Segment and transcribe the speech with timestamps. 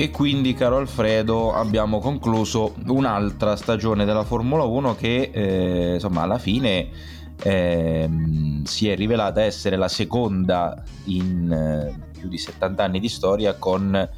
[0.00, 6.38] e quindi, caro Alfredo, abbiamo concluso un'altra stagione della Formula 1 che, eh, insomma, alla
[6.38, 6.88] fine
[7.42, 8.08] eh,
[8.64, 14.08] si è rivelata essere la seconda in eh, più di 70 anni di storia con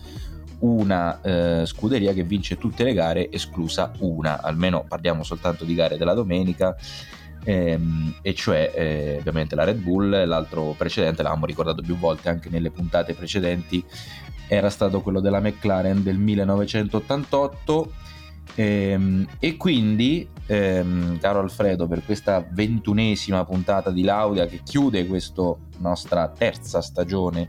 [0.60, 5.96] una eh, scuderia che vince tutte le gare, esclusa una, almeno parliamo soltanto di gare
[5.96, 6.76] della domenica.
[7.44, 12.48] Ehm, e cioè eh, ovviamente la Red Bull, l'altro precedente, l'abbiamo ricordato più volte anche
[12.50, 13.84] nelle puntate precedenti,
[14.52, 17.92] era stato quello della McLaren del 1988
[18.54, 25.54] ehm, e quindi ehm, caro Alfredo per questa ventunesima puntata di Lauda che chiude questa
[25.78, 27.48] nostra terza stagione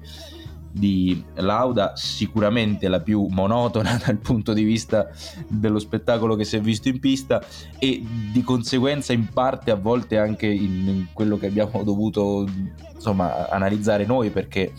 [0.72, 5.10] di Lauda, sicuramente la più monotona dal punto di vista
[5.48, 7.46] dello spettacolo che si è visto in pista
[7.78, 8.02] e
[8.32, 12.48] di conseguenza in parte a volte anche in, in quello che abbiamo dovuto
[12.94, 14.72] insomma analizzare noi perché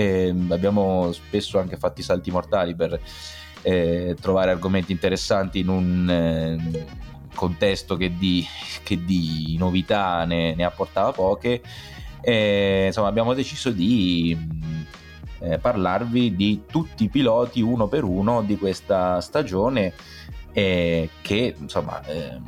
[0.00, 2.98] e abbiamo spesso anche fatto i salti mortali per
[3.60, 6.86] eh, trovare argomenti interessanti in un eh,
[7.34, 8.42] contesto che di,
[8.82, 11.60] che di novità ne, ne, apportava poche.
[12.22, 14.34] E, insomma, abbiamo deciso di
[15.40, 19.92] eh, parlarvi di tutti i piloti uno per uno di questa stagione
[20.52, 22.42] che insomma ehm,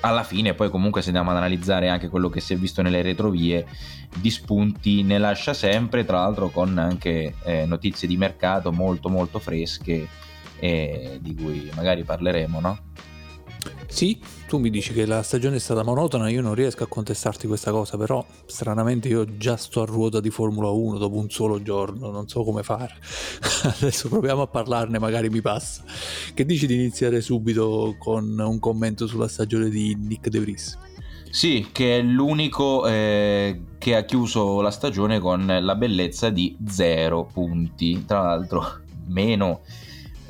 [0.00, 3.02] alla fine poi comunque se andiamo ad analizzare anche quello che si è visto nelle
[3.02, 3.66] retrovie
[4.16, 9.38] di spunti ne lascia sempre tra l'altro con anche eh, notizie di mercato molto molto
[9.38, 10.06] fresche
[10.60, 12.78] eh, di cui magari parleremo no?
[13.88, 17.46] Sì, tu mi dici che la stagione è stata monotona, io non riesco a contestarti
[17.46, 21.62] questa cosa, però stranamente io già sto a ruota di Formula 1 dopo un solo
[21.62, 22.94] giorno, non so come fare.
[23.80, 25.82] Adesso proviamo a parlarne, magari mi passa.
[26.32, 30.78] Che dici di iniziare subito con un commento sulla stagione di Nick De Vries?
[31.30, 37.28] Sì, che è l'unico eh, che ha chiuso la stagione con la bellezza di zero
[37.30, 39.60] punti, tra l'altro meno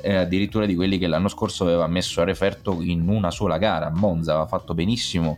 [0.01, 3.89] eh, addirittura di quelli che l'anno scorso aveva messo a referto in una sola gara.
[3.89, 5.37] Monza aveva fatto benissimo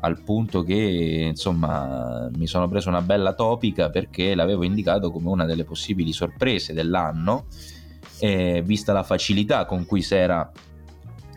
[0.00, 5.46] al punto che insomma mi sono preso una bella topica perché l'avevo indicato come una
[5.46, 7.46] delle possibili sorprese dell'anno
[8.18, 10.50] eh, vista la facilità con cui si era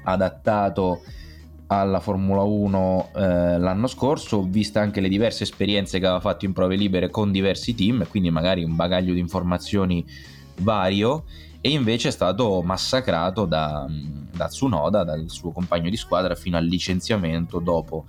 [0.04, 1.02] adattato
[1.68, 6.54] alla Formula 1 eh, l'anno scorso, vista anche le diverse esperienze che aveva fatto in
[6.54, 10.04] prove libere con diversi team, quindi magari un bagaglio di informazioni
[10.62, 11.26] vario
[11.62, 13.86] e invece è stato massacrato da,
[14.32, 18.06] da Tsunoda, dal suo compagno di squadra, fino al licenziamento dopo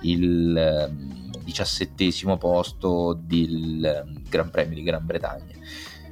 [0.00, 0.90] il eh,
[1.42, 5.54] diciassettesimo posto del eh, Gran Premio di Gran Bretagna.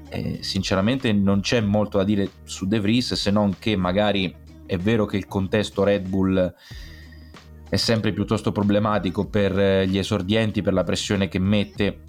[0.09, 4.33] Eh, sinceramente non c'è molto da dire su De Vries se non che magari
[4.65, 6.55] è vero che il contesto Red Bull
[7.69, 12.01] è sempre piuttosto problematico per eh, gli esordienti, per la pressione che mette.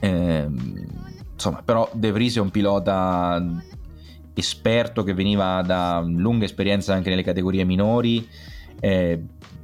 [0.00, 0.48] Eh,
[1.38, 3.40] insomma, però De Vries è un pilota
[4.34, 8.28] esperto che veniva da lunga esperienza anche nelle categorie minori,
[8.80, 9.22] eh,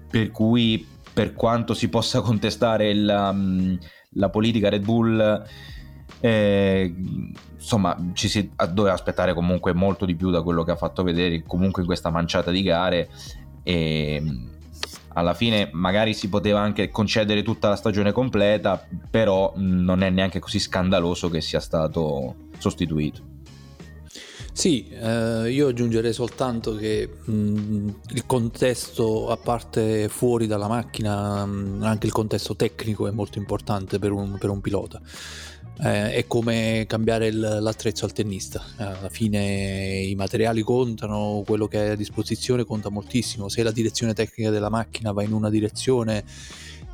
[0.08, 3.74] per cui per quanto si possa contestare la, mm,
[4.10, 5.44] la politica Red Bull,
[6.20, 6.94] eh,
[7.54, 11.42] insomma ci si doveva aspettare comunque molto di più da quello che ha fatto vedere
[11.42, 13.08] comunque in questa manciata di gare
[13.64, 14.22] e
[15.14, 20.38] alla fine magari si poteva anche concedere tutta la stagione completa, però non è neanche
[20.38, 23.32] così scandaloso che sia stato sostituito.
[24.52, 31.82] Sì, eh, io aggiungerei soltanto che mh, il contesto, a parte fuori dalla macchina, mh,
[31.82, 35.00] anche il contesto tecnico è molto importante per un, per un pilota.
[35.82, 38.62] Eh, è come cambiare il, l'attrezzo al tennista.
[38.76, 43.48] Alla fine i materiali contano, quello che hai a disposizione conta moltissimo.
[43.48, 46.24] Se la direzione tecnica della macchina va in una direzione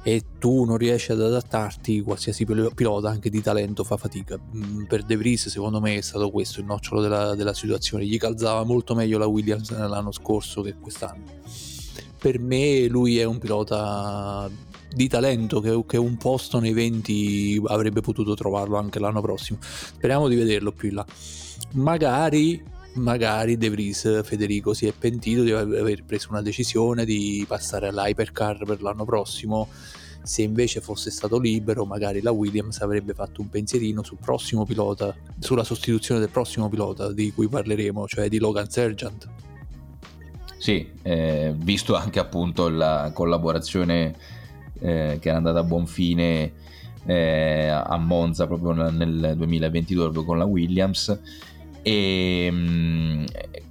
[0.02, 4.38] e tu non riesci ad adattarti, qualsiasi pilota anche di talento fa fatica.
[4.38, 8.16] Mm, per De Vries secondo me è stato questo il nocciolo della, della situazione, gli
[8.16, 11.24] calzava molto meglio la Williams l'anno scorso che quest'anno.
[12.18, 14.50] Per me lui è un pilota
[14.92, 19.58] di talento che, che, un posto nei 20 avrebbe potuto trovarlo anche l'anno prossimo.
[19.60, 21.06] Speriamo di vederlo più in là.
[21.72, 22.62] Magari,
[22.94, 28.64] magari De Vries Federico si è pentito di aver preso una decisione di passare all'hypercar
[28.64, 29.68] per l'anno prossimo.
[30.22, 35.14] Se invece fosse stato libero, magari la Williams avrebbe fatto un pensierino sul prossimo pilota,
[35.38, 39.28] sulla sostituzione del prossimo pilota di cui parleremo, cioè di Logan Sergeant.
[40.58, 44.14] Sì, eh, visto anche appunto la collaborazione
[44.80, 46.52] eh, che era andata a buon fine
[47.06, 51.18] eh, a Monza proprio nel 2022 con la Williams
[51.82, 53.24] e mh, mm,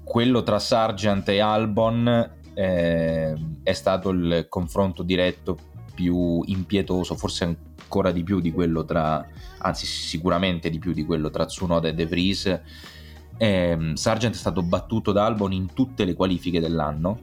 [0.03, 5.57] quello tra Sargent e Albon eh, è stato il confronto diretto
[5.93, 9.25] più impietoso, forse ancora di più di quello tra,
[9.59, 12.59] anzi sicuramente di più di quello tra Tsunoda e De Vries
[13.37, 17.19] Eh, Sargent è stato battuto da Albon in tutte le qualifiche dell'anno,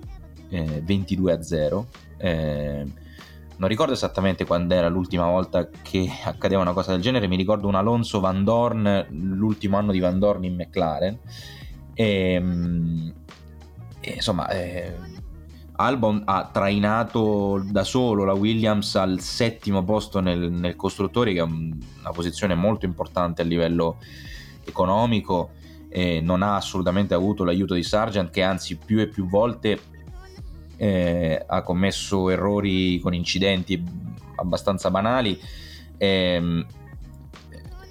[0.48, 1.86] eh, 22 a 0.
[3.56, 7.36] Eh, non ricordo esattamente quando era l'ultima volta che accadeva una cosa del genere, mi
[7.36, 11.18] ricordo un Alonso Van Dorn, l'ultimo anno di Van Dorn in McLaren.
[11.94, 13.14] E, ehm,
[14.00, 14.94] e insomma, eh,
[15.76, 21.42] Albon ha trainato da solo la Williams al settimo posto nel, nel costruttori, che è
[21.42, 23.98] una posizione molto importante a livello
[24.64, 25.50] economico.
[25.88, 29.80] E non ha assolutamente avuto l'aiuto di Sargent, che anzi più e più volte
[30.76, 33.82] eh, ha commesso errori con incidenti
[34.36, 35.38] abbastanza banali.
[35.98, 36.64] Eh,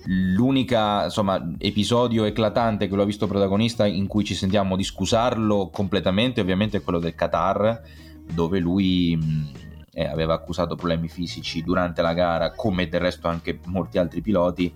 [0.06, 6.42] l'unica insomma, episodio eclatante che l'ho visto protagonista in cui ci sentiamo di scusarlo completamente
[6.42, 7.82] ovviamente è quello del Qatar
[8.32, 9.18] dove lui
[9.92, 14.72] eh, aveva accusato problemi fisici durante la gara come del resto anche molti altri piloti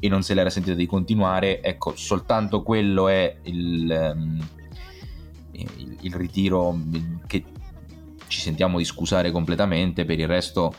[0.00, 4.48] e non se l'era sentito di continuare ecco soltanto quello è il, um,
[5.52, 6.76] il, il ritiro
[7.26, 7.44] che
[8.32, 10.74] ci sentiamo di scusare completamente, per il resto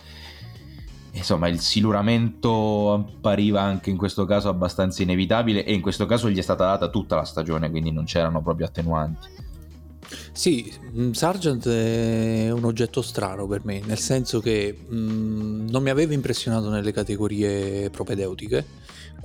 [1.15, 6.39] insomma il siluramento appariva anche in questo caso abbastanza inevitabile e in questo caso gli
[6.39, 9.27] è stata data tutta la stagione, quindi non c'erano proprio attenuanti.
[10.31, 15.83] Sì, mm, Sargent è un oggetto strano per me, nel senso che mh, mm, non
[15.83, 18.65] mi aveva impressionato nelle categorie propedeutiche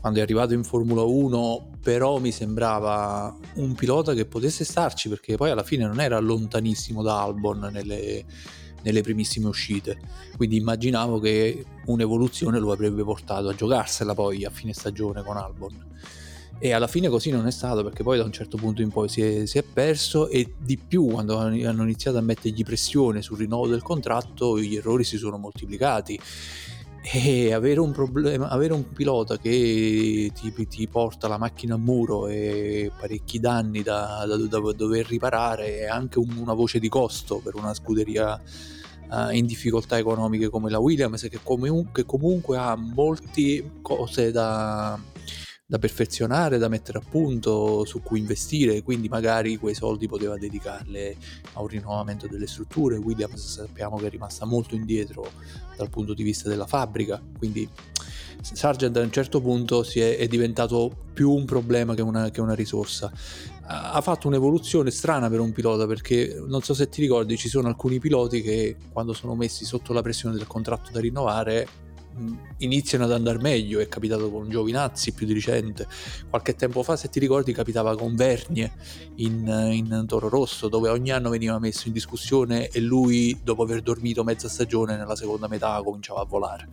[0.00, 5.36] quando è arrivato in Formula 1, però mi sembrava un pilota che potesse starci perché
[5.36, 8.24] poi alla fine non era lontanissimo da Albon nelle,
[8.82, 9.98] nelle primissime uscite.
[10.36, 15.86] Quindi immaginavo che un'evoluzione lo avrebbe portato a giocarsela poi a fine stagione con Albon.
[16.60, 19.08] E alla fine così non è stato perché poi da un certo punto in poi
[19.08, 23.38] si è, si è perso e di più quando hanno iniziato a mettergli pressione sul
[23.38, 26.18] rinnovo del contratto gli errori si sono moltiplicati
[27.10, 32.28] e avere un, problema, avere un pilota che ti, ti, porta la macchina a muro
[32.28, 37.38] e parecchi danni da, da, da dover riparare è anche un, una voce di costo
[37.38, 38.38] per una scuderia
[39.10, 45.00] uh, in difficoltà economiche come la Williams che, come, che comunque ha molte cose da,
[45.70, 51.14] da perfezionare, da mettere a punto, su cui investire, quindi magari quei soldi poteva dedicarle
[51.52, 52.96] a un rinnovamento delle strutture.
[52.96, 55.30] Williams sappiamo che è rimasta molto indietro
[55.76, 57.68] dal punto di vista della fabbrica, quindi
[58.40, 62.54] Sargent a un certo punto è, è, diventato più un problema che una, che una
[62.54, 63.12] risorsa.
[63.70, 67.68] Ha fatto un'evoluzione strana per un pilota perché non so se ti ricordi, ci sono
[67.68, 71.87] alcuni piloti che quando sono messi sotto la pressione del contratto da rinnovare
[72.58, 75.86] iniziano ad andare meglio, è capitato con Giovinazzi più di recente,
[76.28, 78.72] qualche tempo fa se ti ricordi capitava con Vernie
[79.16, 83.82] in, in Toro Rosso dove ogni anno veniva messo in discussione e lui dopo aver
[83.82, 86.68] dormito mezza stagione nella seconda metà cominciava a volare.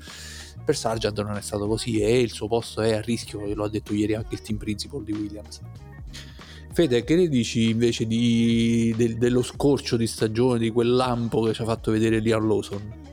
[0.64, 3.70] Per Sargent non è stato così e il suo posto è a rischio, lo ha
[3.70, 5.62] detto ieri anche il team principal di Williams.
[6.76, 11.54] Fede, che ne dici invece di, de, dello scorcio di stagione, di quel lampo che
[11.54, 13.05] ci ha fatto vedere Liam Lawson?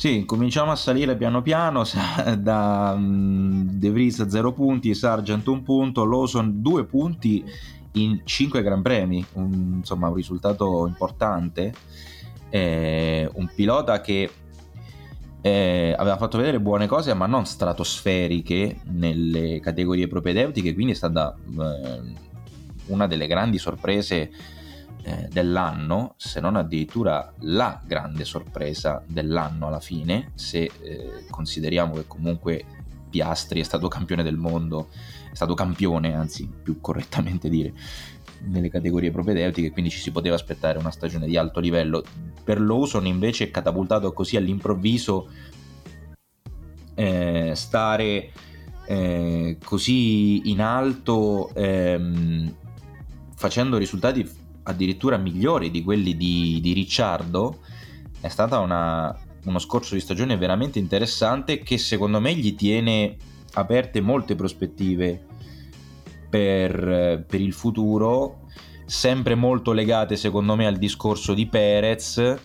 [0.00, 1.84] Sì, cominciamo a salire piano piano
[2.38, 7.44] da um, De Vries 0 punti, Sargent 1 punto, Lawson 2 punti
[7.92, 11.74] in 5 Gran Premi, un, insomma un risultato importante.
[12.48, 14.30] Eh, un pilota che
[15.42, 21.36] eh, aveva fatto vedere buone cose ma non stratosferiche nelle categorie propedeutiche, quindi è stata
[21.36, 22.00] eh,
[22.86, 24.30] una delle grandi sorprese
[25.02, 32.06] eh, dell'anno, se non addirittura la grande sorpresa dell'anno alla fine, se eh, consideriamo che
[32.06, 32.64] comunque
[33.08, 34.88] Piastri è stato campione del mondo,
[35.30, 37.72] è stato campione, anzi più correttamente dire,
[38.44, 42.02] nelle categorie propedeutiche, quindi ci si poteva aspettare una stagione di alto livello.
[42.42, 45.28] Per Lawson invece è catapultato così all'improvviso
[46.94, 48.32] eh, stare
[48.86, 52.54] eh, così in alto ehm,
[53.34, 54.28] facendo risultati
[54.70, 57.58] addirittura migliori di quelli di, di Ricciardo,
[58.20, 63.16] è stata una, uno scorcio di stagione veramente interessante che secondo me gli tiene
[63.54, 65.26] aperte molte prospettive
[66.28, 68.46] per, per il futuro,
[68.86, 72.38] sempre molto legate secondo me al discorso di Perez,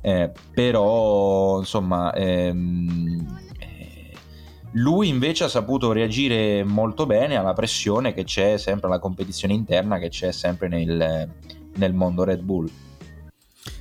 [0.00, 3.42] eh, però insomma ehm,
[4.74, 9.98] lui invece ha saputo reagire molto bene alla pressione che c'è sempre, alla competizione interna
[9.98, 11.28] che c'è sempre nel,
[11.74, 12.68] nel mondo Red Bull.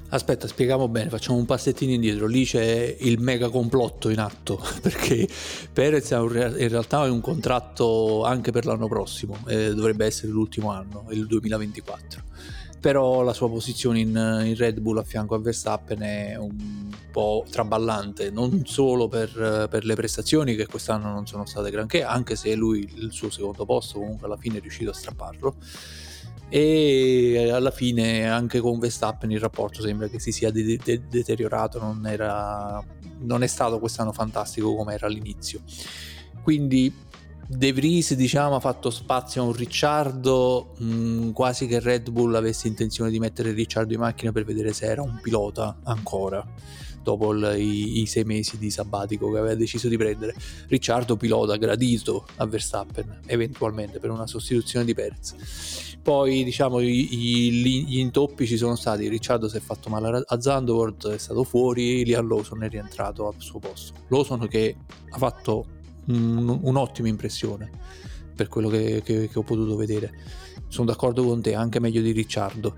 [0.09, 2.27] Aspetta, spieghiamo bene, facciamo un passettino indietro.
[2.27, 5.27] Lì c'è il mega complotto in atto perché
[5.71, 11.07] Perez in realtà ha un contratto anche per l'anno prossimo, eh, dovrebbe essere l'ultimo anno,
[11.09, 12.21] il 2024
[12.83, 14.09] però la sua posizione in,
[14.43, 19.85] in, Red Bull a fianco a Verstappen è un po' traballante, non solo per, per,
[19.85, 23.99] le prestazioni che quest'anno non sono state granché, anche se lui il suo secondo posto
[23.99, 25.55] comunque alla fine è riuscito a strapparlo.
[26.49, 31.79] E alla fine anche con Verstappen il rapporto sembra che si sia de- de- deteriorato,
[31.79, 32.83] non, era,
[33.19, 35.61] non è stato quest'anno fantastico come era all'inizio.
[36.41, 36.93] Quindi
[37.47, 42.67] De Vries diciamo, ha fatto spazio a un Ricciardo mm, quasi che Red Bull avesse
[42.67, 46.45] intenzione di mettere Ricciardo in macchina per vedere se era un pilota ancora
[47.03, 50.33] dopo il, i, i, sei mesi di sabbatico che aveva deciso di prendere.
[50.67, 55.35] Ricciardo pilota gradito a Verstappen eventualmente per una sostituzione di Perez.
[56.01, 57.51] Poi diciamo i, i,
[57.85, 59.07] gli intoppi ci sono stati.
[59.09, 63.35] Ricciardo si è fatto male a Zandvoort è stato fuori Liam Lawson è rientrato al
[63.37, 63.93] suo posto.
[64.07, 64.75] Lawson che
[65.09, 67.69] ha fatto un, un'ottima impressione
[68.35, 70.11] per quello che, che, che, ho potuto vedere.
[70.67, 72.75] Sono d'accordo con te, anche meglio di Ricciardo.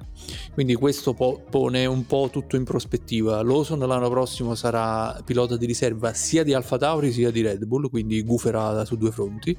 [0.53, 3.41] Quindi questo po- pone un po' tutto in prospettiva.
[3.41, 7.89] Lawson l'anno prossimo sarà pilota di riserva sia di Alfa Tauri sia di Red Bull,
[7.89, 9.57] quindi guferà su due fronti.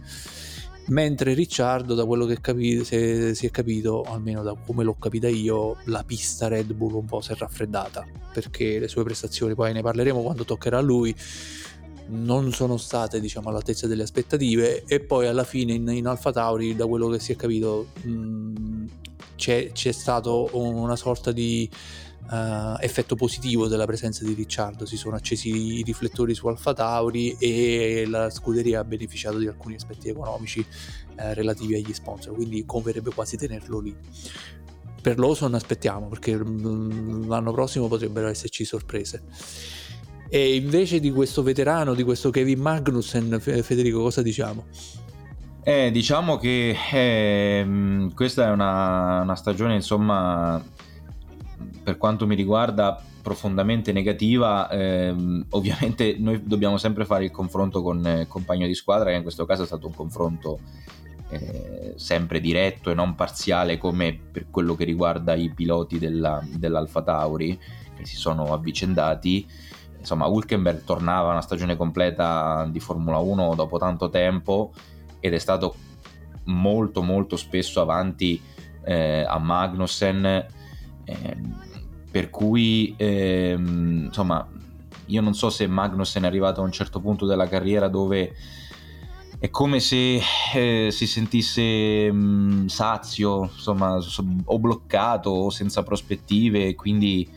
[0.88, 5.28] Mentre Ricciardo, da quello che capi- se, si è capito, almeno da come l'ho capita
[5.28, 9.72] io, la pista Red Bull un po' si è raffreddata perché le sue prestazioni, poi
[9.72, 11.12] ne parleremo quando toccherà a lui
[12.08, 16.76] non sono state diciamo all'altezza delle aspettative e poi alla fine in, in Alfa Tauri
[16.76, 18.84] da quello che si è capito mh,
[19.36, 21.68] c'è, c'è stato una sorta di
[22.30, 24.86] uh, effetto positivo della presenza di Ricciardo.
[24.86, 29.74] Si sono accesi i riflettori su Alfa Tauri e la scuderia ha beneficiato di alcuni
[29.74, 33.94] aspetti economici uh, relativi agli sponsor quindi converrebbe quasi tenerlo lì.
[35.00, 39.22] Per Lawson aspettiamo perché mh, l'anno prossimo potrebbero esserci sorprese
[40.28, 44.64] e invece di questo veterano, di questo Kevin Magnussen, Federico, cosa diciamo?
[45.62, 50.62] Eh, diciamo che eh, questa è una, una, stagione, insomma,
[51.82, 54.68] per quanto mi riguarda, profondamente negativa.
[54.68, 55.12] Eh,
[55.50, 59.22] ovviamente noi dobbiamo sempre fare il confronto con il eh, compagno di squadra, che in
[59.22, 60.60] questo caso è stato un confronto
[61.30, 67.02] eh, sempre diretto e non parziale come per quello che riguarda i piloti della, dell'Alfa
[67.02, 67.58] Tauri
[67.96, 69.44] che si sono avvicendati
[70.06, 74.72] insomma Hulkenberg tornava a una stagione completa di Formula 1 dopo tanto tempo
[75.18, 75.74] ed è stato
[76.44, 78.40] molto molto spesso avanti
[78.84, 81.36] eh, a Magnussen eh,
[82.08, 84.46] per cui eh, insomma
[85.06, 88.32] io non so se Magnussen è arrivato a un certo punto della carriera dove
[89.38, 90.20] è come se
[90.54, 93.98] eh, si sentisse mh, mm, sazio, insomma,
[94.44, 97.28] o bloccato o senza prospettive, quindi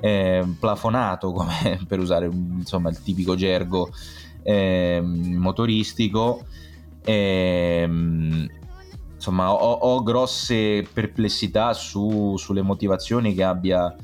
[0.00, 3.90] eh, plafonato, come per usare insomma, il tipico gergo
[4.42, 6.44] eh, motoristico.
[7.04, 7.88] Eh,
[9.14, 13.94] insomma, ho, ho, grosse perplessità su, sulle motivazioni che abbia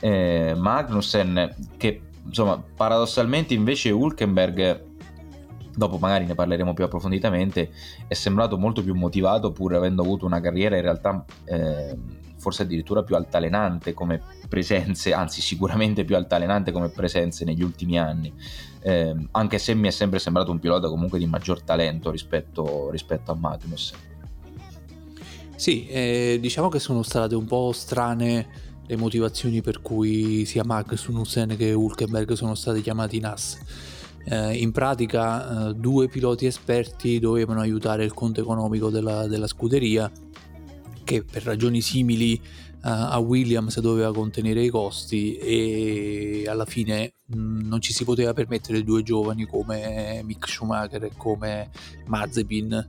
[0.00, 4.87] eh, Magnussen, che insomma, paradossalmente invece Hulkenberg
[5.78, 7.70] dopo magari ne parleremo più approfonditamente,
[8.08, 11.96] è sembrato molto più motivato pur avendo avuto una carriera in realtà eh,
[12.36, 18.32] forse addirittura più altalenante come presenze, anzi sicuramente più altalenante come presenze negli ultimi anni,
[18.80, 23.30] eh, anche se mi è sempre sembrato un pilota comunque di maggior talento rispetto, rispetto
[23.30, 23.92] a Magnus.
[25.54, 31.56] Sì, eh, diciamo che sono state un po' strane le motivazioni per cui sia Magnussen
[31.56, 33.58] che Hulkenberg sono stati chiamati in AS.
[34.30, 40.10] Eh, in pratica eh, due piloti esperti dovevano aiutare il conto economico della, della scuderia
[41.02, 47.66] che per ragioni simili uh, a Williams doveva contenere i costi e alla fine mm,
[47.66, 51.70] non ci si poteva permettere due giovani come Mick Schumacher e come
[52.04, 52.86] Mazepin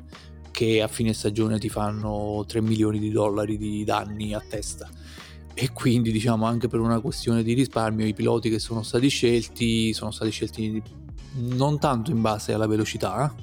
[0.51, 4.89] che a fine stagione ti fanno 3 milioni di dollari di danni a testa.
[5.53, 9.93] E quindi diciamo anche per una questione di risparmio i piloti che sono stati scelti
[9.93, 10.81] sono stati scelti
[11.33, 13.33] non tanto in base alla velocità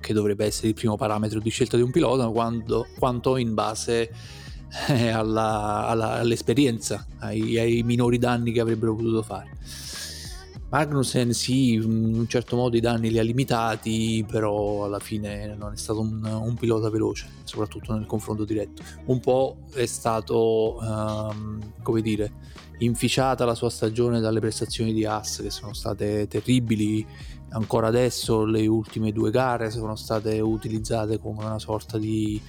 [0.00, 4.10] che dovrebbe essere il primo parametro di scelta di un pilota, quando, quanto in base
[4.88, 9.50] eh, alla, alla, all'esperienza, ai, ai, minori danni che avrebbero potuto fare.
[10.70, 15.72] Magnussen sì, in un certo modo i danni li ha limitati, però alla fine non
[15.72, 18.82] è stato un, un pilota veloce, soprattutto nel confronto diretto.
[19.06, 22.32] Un po' è stato, um, come dire,
[22.80, 27.06] inficiata la sua stagione dalle prestazioni di Haas che sono state terribili
[27.50, 32.40] ancora adesso le ultime due gare sono state utilizzate come una sorta di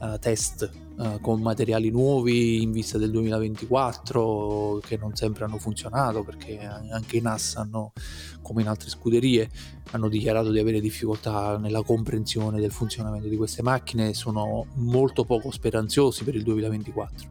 [0.00, 6.22] uh, test uh, con materiali nuovi in vista del 2024 che non sempre hanno funzionato
[6.22, 7.92] perché anche i NAS hanno,
[8.42, 9.48] come in altre scuderie,
[9.92, 15.24] hanno dichiarato di avere difficoltà nella comprensione del funzionamento di queste macchine e sono molto
[15.24, 17.28] poco speranzosi per il 2024.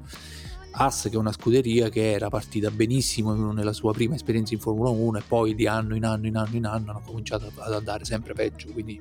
[0.81, 4.89] Haas che è una scuderia che era partita benissimo nella sua prima esperienza in Formula
[4.89, 8.05] 1 e poi di anno in anno in anno in anno hanno cominciato ad andare
[8.05, 8.97] sempre peggio quindi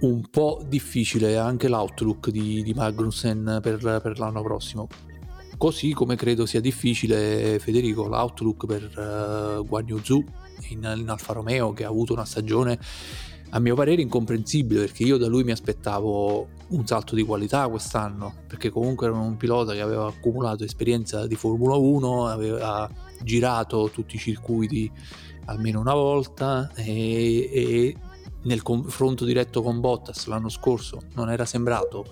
[0.00, 4.88] un po' difficile anche l'outlook di, di Magnussen per, per, l'anno prossimo.
[5.56, 8.82] Così come credo sia difficile, Federico, l'outlook per
[9.60, 10.24] uh, Guan Yu Zhu
[10.70, 12.78] in, in Alfa Romeo, che ha avuto una stagione
[13.50, 18.34] a mio parere incomprensibile, perché io da lui mi aspettavo un salto di qualità quest'anno,
[18.46, 22.90] perché comunque era un pilota che aveva accumulato esperienza di Formula 1, aveva
[23.22, 24.90] girato tutti i circuiti
[25.46, 27.96] almeno una volta e, e
[28.42, 32.06] nel confronto diretto con Bottas l'anno scorso non era sembrato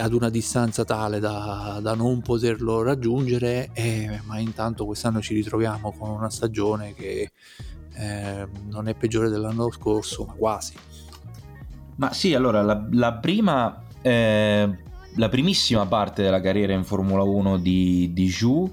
[0.00, 5.94] ad una distanza tale da, da non poterlo raggiungere, eh, ma intanto quest'anno ci ritroviamo
[5.96, 7.30] con una stagione che
[7.96, 10.74] eh, non è peggiore dell'anno scorso, ma quasi.
[11.96, 14.78] Ma sì, allora la, la prima, eh,
[15.14, 18.70] la primissima parte della carriera in Formula 1 di, di Zhu,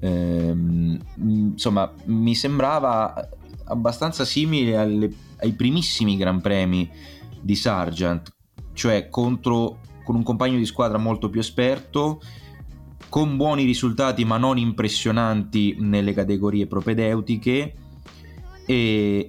[0.00, 3.28] ehm, insomma, mi sembrava
[3.66, 5.10] abbastanza simile alle
[5.44, 6.90] ai primissimi Gran Premi
[7.40, 8.32] di Sargent,
[8.72, 12.20] cioè contro, con un compagno di squadra molto più esperto,
[13.08, 17.74] con buoni risultati ma non impressionanti nelle categorie propedeutiche
[18.66, 19.28] e,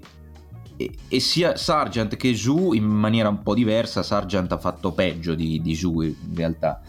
[0.77, 5.35] e, e sia Sargent che Zhu in maniera un po' diversa, Sargent ha fatto peggio
[5.35, 6.81] di, di Zhu in realtà.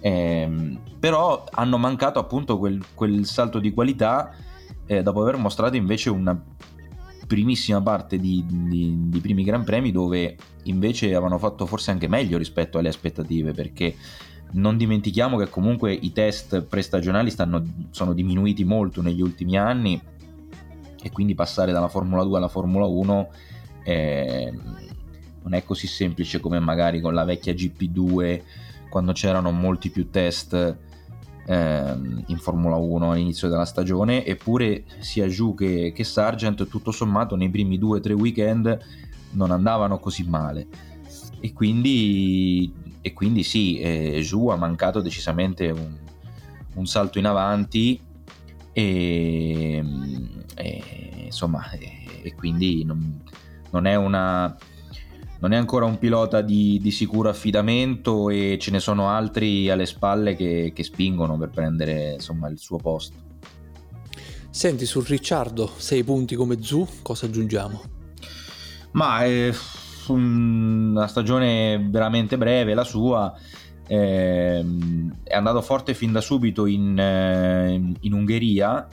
[0.00, 4.32] Eh, però hanno mancato appunto quel, quel salto di qualità
[4.86, 6.40] eh, dopo aver mostrato invece una
[7.26, 12.38] primissima parte di, di, di, primi Gran Premi dove invece avevano fatto forse anche meglio
[12.38, 13.94] rispetto alle aspettative perché
[14.52, 20.00] non dimentichiamo che comunque i test prestagionali stanno, sono diminuiti molto negli ultimi anni
[21.02, 23.28] e quindi passare dalla Formula 2 alla Formula 1
[23.84, 24.52] eh,
[25.42, 28.42] non è così semplice come magari con la vecchia GP2
[28.88, 30.76] quando c'erano molti più test
[31.48, 37.34] ehm, in Formula 1 all'inizio della stagione, eppure sia Ju che, che Sargent tutto sommato
[37.36, 38.78] nei primi due o tre weekend
[39.32, 40.66] non andavano così male.
[41.40, 45.96] E quindi, e quindi sì, eh, ha mancato decisamente un,
[46.74, 48.00] un salto in avanti
[48.72, 49.84] e,
[50.58, 53.22] e insomma e, e quindi non,
[53.70, 54.56] non, è una
[55.40, 59.86] non è ancora un pilota di, di, sicuro affidamento e ce ne sono altri alle
[59.86, 63.26] spalle che, che spingono per prendere insomma, il suo posto.
[64.50, 67.82] Senti, su Ricciardo, sei punti come Zu, cosa aggiungiamo?
[68.92, 69.52] Ma è
[70.08, 73.32] una stagione veramente breve la sua,
[73.86, 74.64] eh,
[75.22, 78.88] è andato forte fin da subito in, eh, in Ungheria,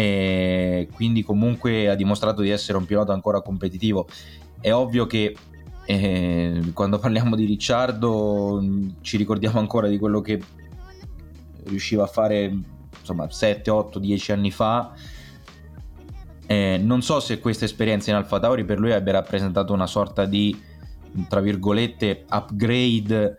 [0.00, 4.06] e quindi comunque ha dimostrato di essere un pilota ancora competitivo.
[4.60, 5.34] È ovvio che
[5.84, 8.62] e quando parliamo di Ricciardo
[9.00, 10.40] ci ricordiamo ancora di quello che
[11.64, 12.56] riusciva a fare
[13.00, 14.94] insomma 7, 8, 10 anni fa.
[16.46, 20.26] Eh, non so se questa esperienza in Alfa Tauri per lui abbia rappresentato una sorta
[20.26, 20.56] di
[21.28, 23.36] tra virgolette upgrade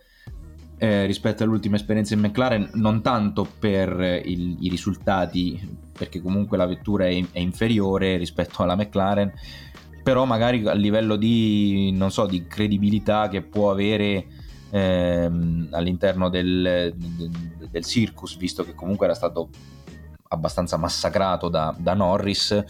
[0.80, 6.65] eh, rispetto all'ultima esperienza in McLaren, non tanto per il, i risultati, perché comunque la
[6.65, 9.32] vettura è, è inferiore rispetto alla McLaren,
[10.02, 14.26] però magari a livello di, non so, di credibilità che può avere
[14.70, 17.30] ehm, all'interno del, del,
[17.70, 19.50] del, circus, visto che comunque era stato
[20.30, 22.63] abbastanza massacrato da, da Norris.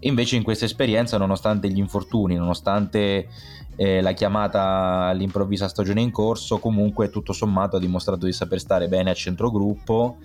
[0.00, 3.28] Invece in questa esperienza, nonostante gli infortuni, nonostante
[3.76, 8.88] eh, la chiamata all'improvvisa stagione in corso, comunque tutto sommato ha dimostrato di saper stare
[8.88, 10.18] bene a centrogruppo.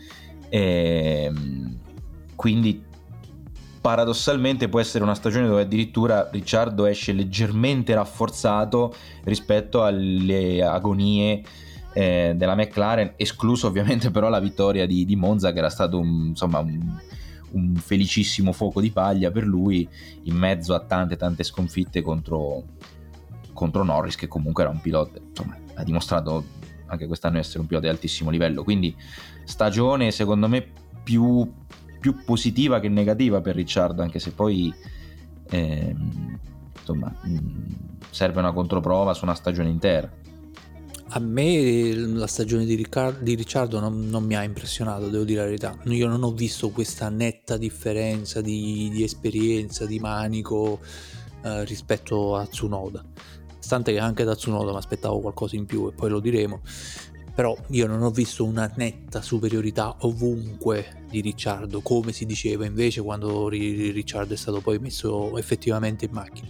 [0.49, 1.77] E, ehm,
[2.35, 2.83] quindi
[3.83, 11.43] paradossalmente può essere una stagione dove addirittura Ricciardo esce leggermente rafforzato rispetto alle agonie
[11.93, 16.27] eh, della McLaren, escluso ovviamente però la vittoria di, di Monza che era stato un,
[16.27, 16.97] insomma un,
[17.53, 19.87] un, felicissimo fuoco di paglia per lui
[20.23, 22.63] in mezzo a tante tante sconfitte contro,
[23.53, 27.87] contro Norris che comunque era un pilota, insomma ha dimostrato anche quest'anno essere un pilota
[27.87, 28.95] di altissimo livello, quindi
[29.43, 30.65] stagione secondo me
[31.03, 31.51] più
[32.03, 34.73] più positiva che negativa per Ricciardo, anche se poi
[35.49, 35.95] eh,
[36.77, 37.37] insomma mm,
[38.09, 40.11] serve una controprova su una stagione intera.
[41.09, 45.39] A me la stagione di, Riccardo, di Ricciardo non, non, mi ha impressionato, devo dire
[45.41, 45.77] la verità.
[45.85, 50.79] Io non ho visto questa netta differenza di, di esperienza, di manico
[51.43, 53.03] eh, rispetto a Tsunoda.
[53.59, 56.61] stante che anche da Tsunoda mi aspettavo qualcosa in più e poi lo diremo,
[57.35, 63.01] però io non ho visto una netta superiorità ovunque di Ricciardo, come si diceva invece
[63.01, 66.49] quando Ricciardo è stato poi messo effettivamente in macchina.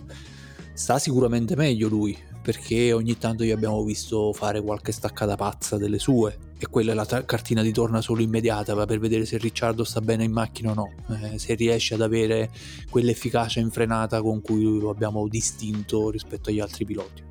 [0.73, 5.97] Sta sicuramente meglio lui, perché ogni tanto gli abbiamo visto fare qualche staccata pazza delle
[5.97, 10.01] sue e quella è la tra- cartina di tornasole immediata per vedere se Ricciardo sta
[10.01, 12.51] bene in macchina o no, eh, se riesce ad avere
[12.89, 17.23] quell'efficacia infrenata con cui lo abbiamo distinto rispetto agli altri piloti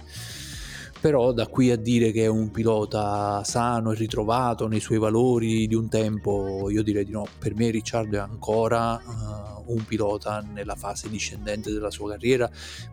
[1.02, 5.66] però da qui a dire che è un pilota sano e ritrovato nei suoi valori
[5.66, 7.26] di un tempo, io direi di no.
[7.40, 12.48] Per me Ricciardo è ancora uh, un pilota nella fase discendente della sua carriera,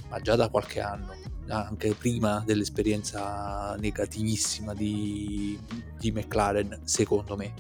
[0.10, 1.14] ma già da qualche anno,
[1.50, 5.60] anche prima dell'esperienza negativissima di,
[5.98, 7.54] di McLaren, secondo me.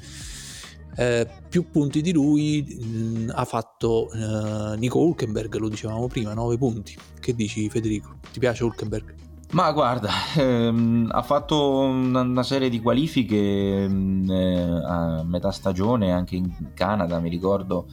[0.95, 6.33] Eh, più punti di lui mh, mm, ha fatto eh, Nico Hulkenberg, lo dicevamo prima,
[6.33, 6.95] 9 punti.
[7.19, 8.15] Che dici Federico?
[8.31, 9.15] Ti piace Hulkenberg?
[9.51, 16.11] Ma guarda, ehm, ha fatto una, una, serie di qualifiche ehm, eh, a metà stagione,
[16.11, 17.87] anche in Canada, mi ricordo,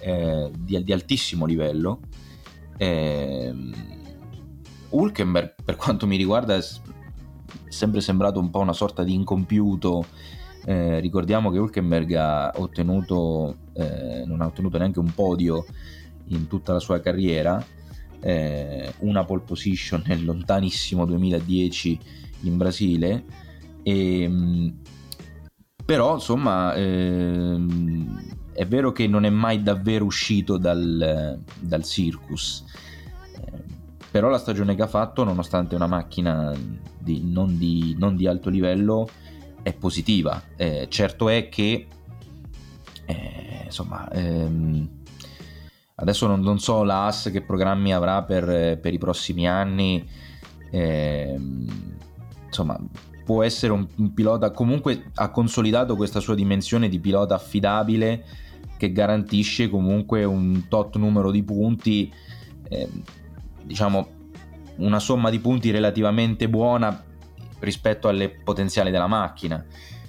[0.00, 2.00] eh, di, di, altissimo livello.
[2.76, 3.54] Eh,
[4.90, 6.62] Hulkenberg, per quanto mi riguarda, è
[7.68, 10.06] sempre sembrato un po' una sorta di incompiuto.
[10.64, 15.64] Eh, ricordiamo che Hulkenberg ha ottenuto, eh, non ha ottenuto neanche un podio
[16.28, 17.64] in tutta la sua carriera.
[18.20, 22.00] Eh, una pole position nel lontanissimo 2010
[22.42, 23.24] in Brasile.
[23.82, 24.74] E, ehm,
[25.84, 32.64] però insomma ehm, è vero che non è mai davvero uscito dal, dal circus
[34.16, 36.50] però la stagione che ha fatto nonostante una macchina
[36.98, 39.06] di, non, di, non, di, alto livello
[39.60, 40.42] è positiva.
[40.56, 41.86] Eh, certo è che
[43.04, 44.88] eh, insomma ehm,
[45.96, 50.02] Adesso non, non so l'AS che programmi avrà per, per i prossimi anni,
[50.70, 51.38] eh,
[52.46, 52.78] insomma
[53.22, 58.24] può essere un, un, pilota, comunque ha consolidato questa sua dimensione di pilota affidabile
[58.78, 62.10] che garantisce comunque un tot numero di punti,
[62.68, 62.88] eh,
[63.66, 64.14] diciamo
[64.76, 67.04] una somma di punti relativamente buona
[67.60, 69.64] rispetto alle potenziali della macchina,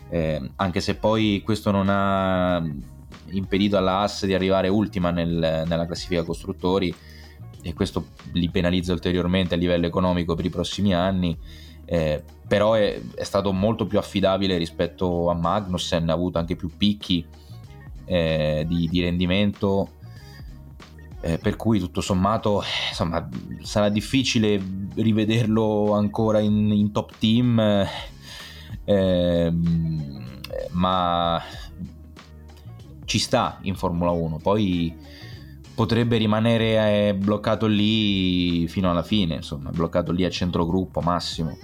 [0.09, 2.63] eh, anche se poi questo non ha
[3.29, 6.93] impedito alla Haas di arrivare ultima nel, nella classifica costruttori
[7.61, 11.37] e questo li penalizza ulteriormente a livello economico per i prossimi anni.
[11.85, 16.69] Eh, però è, è, stato molto più affidabile rispetto a Magnussen, ha avuto anche più
[16.75, 17.25] picchi
[18.05, 19.89] eh, di, di, rendimento,
[21.21, 23.27] eh, per cui tutto sommato insomma,
[23.61, 24.61] sarà difficile
[24.95, 27.85] rivederlo ancora in, in top team,
[28.83, 30.39] ehm,
[30.71, 31.41] ma
[33.05, 34.95] ci sta in Formula 1, poi
[35.73, 41.57] potrebbe rimanere eh, bloccato lì fino alla fine, insomma, bloccato lì a centrogruppo massimo.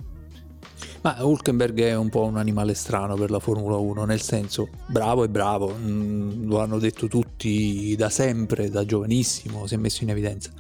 [1.04, 5.26] Ma Hulkenberg è un po' un animale strano per la Formula 1, nel senso bravo
[5.26, 10.12] e bravo, mm, lo hanno detto tutti da sempre, da giovanissimo, si è messo in
[10.12, 10.52] evidenza.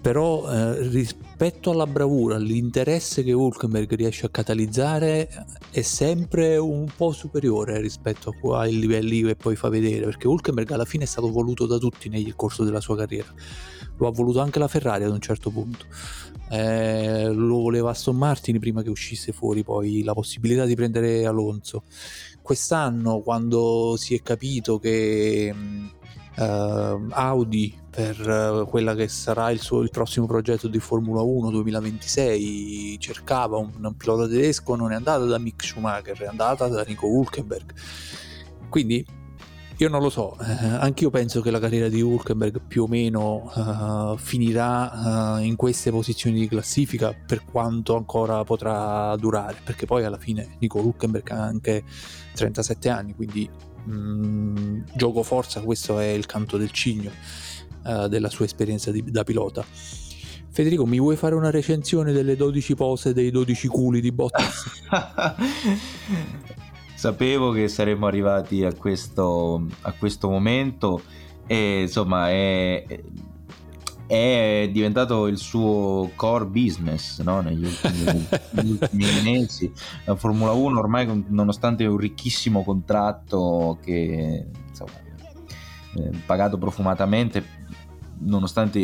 [0.00, 5.28] Però eh, rispetto alla bravura, l'interesse che Hulkenberg riesce a catalizzare
[5.70, 10.86] è sempre un po' superiore rispetto ai livelli che poi fa vedere, perché Hulkenberg alla
[10.86, 13.28] fine è stato voluto da tutti nel corso della sua carriera,
[13.98, 15.84] lo ha voluto anche la Ferrari ad un certo punto,
[16.50, 21.84] eh, lo voleva Aston Martin prima che uscisse fuori poi la possibilità di prendere Alonso.
[22.42, 25.54] Quest'anno quando si è capito che
[26.36, 26.42] uh,
[27.10, 32.96] Audi per uh, quella che sarà il, suo, il prossimo progetto di Formula 1 2026
[32.98, 37.06] cercava un, un pilota tedesco non è andata da Mick Schumacher è andata da Nico
[37.06, 37.74] Hulkenberg
[38.68, 39.04] quindi
[39.84, 42.86] io non lo so, eh, anche io penso che la carriera di Hulkenberg più o
[42.86, 49.86] meno uh, finirà uh, in queste posizioni di classifica per quanto ancora potrà durare, perché
[49.86, 51.82] poi alla fine Nico Hulkenberg ha anche
[52.34, 53.48] 37 anni, quindi
[53.88, 57.10] Mm, gioco forza, questo è il canto del cigno
[57.84, 59.64] uh, della sua esperienza di, da pilota.
[60.52, 64.64] Federico, mi vuoi fare una recensione delle 12 pose dei 12 culi di Bottas?
[67.00, 71.00] Sapevo che saremmo arrivati a questo, a questo momento
[71.46, 72.84] e insomma è,
[74.06, 77.40] è diventato il suo core business no?
[77.40, 78.26] negli ultimi,
[78.68, 79.72] ultimi mesi.
[80.04, 85.00] La Formula 1 ormai, nonostante un ricchissimo contratto che insomma,
[85.94, 87.42] eh, pagato profumatamente,
[88.18, 88.78] nonostante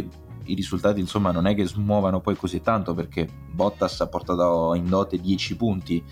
[0.46, 4.88] i risultati insomma non è che smuovano poi così tanto perché Bottas ha portato in
[4.88, 6.02] dote 10 punti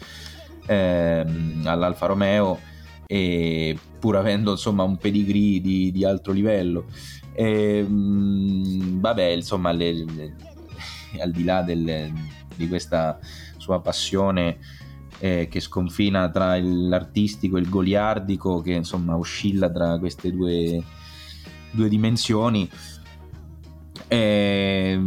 [0.67, 1.27] eh,
[1.65, 2.59] all'Alfa Romeo
[3.07, 6.87] e pur avendo insomma un pedigree di, di alto livello
[7.35, 10.37] e, ehm, vabbè, insomma, le, le,
[11.21, 12.13] al di là del,
[12.55, 13.19] di questa
[13.57, 14.59] sua passione
[15.19, 20.83] eh, che sconfina tra l'artistico e il goliardico, che insomma oscilla tra queste due,
[21.73, 22.71] due dimensioni.
[24.07, 25.01] Eh,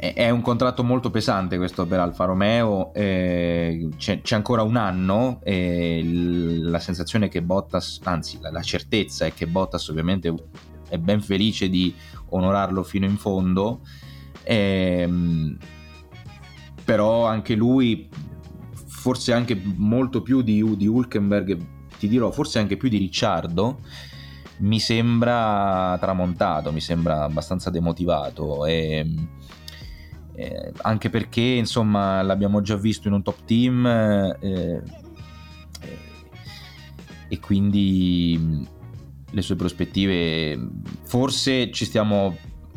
[0.00, 5.40] è un contratto molto pesante questo per Alfa Romeo, eh, c'è, c'è, ancora un anno
[5.42, 10.34] e la sensazione è che Bottas, anzi la, la, certezza è che Bottas ovviamente
[10.88, 11.94] è ben felice di
[12.30, 13.80] onorarlo fino in fondo,
[14.42, 15.06] eh,
[16.82, 18.08] però anche lui,
[18.86, 21.58] forse anche molto più di, di Hulkenberg,
[21.98, 23.80] ti dirò, forse anche più di Ricciardo,
[24.60, 29.06] mi sembra tramontato, mi sembra abbastanza demotivato e
[30.34, 34.82] eh, anche perché insomma l'abbiamo già visto in un top team eh, eh,
[37.28, 38.66] e quindi
[39.30, 40.58] le sue prospettive
[41.02, 42.36] forse ci stiamo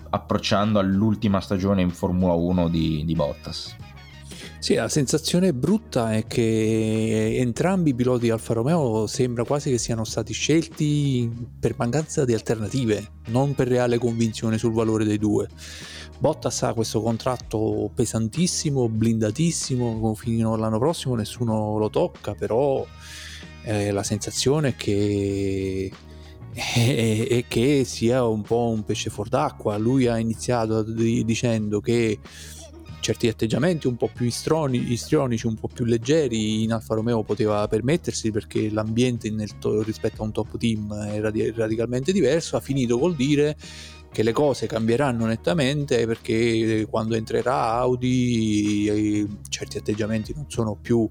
[0.09, 3.75] approcciando all'ultima stagione in Formula 1 di, di Bottas
[4.63, 10.05] sì, la sensazione brutta è che entrambi i piloti Alfa Romeo sembra quasi che siano
[10.05, 15.49] stati scelti per mancanza di alternative, non per reale convinzione sul valore dei due.
[16.17, 22.87] Bottas ha questo contratto pesantissimo, blindatissimo, fino all'anno prossimo nessuno lo tocca, però
[23.63, 25.91] eh, la sensazione è che
[26.53, 29.75] è, è, che sia un po' un pesce fuor d'acqua.
[29.75, 32.17] Lui ha iniziato dicendo che
[33.03, 38.31] certi atteggiamenti un po' più istrionici, un po' più leggeri in Alfa Romeo poteva permettersi
[38.31, 43.13] perché l'ambiente to- rispetto a un top team era di- radicalmente diverso, ha finito col
[43.15, 43.57] dire
[44.09, 50.99] che le cose cambieranno nettamente perché quando entrerà Audi eh, certi atteggiamenti non sono più
[50.99, 51.09] uh,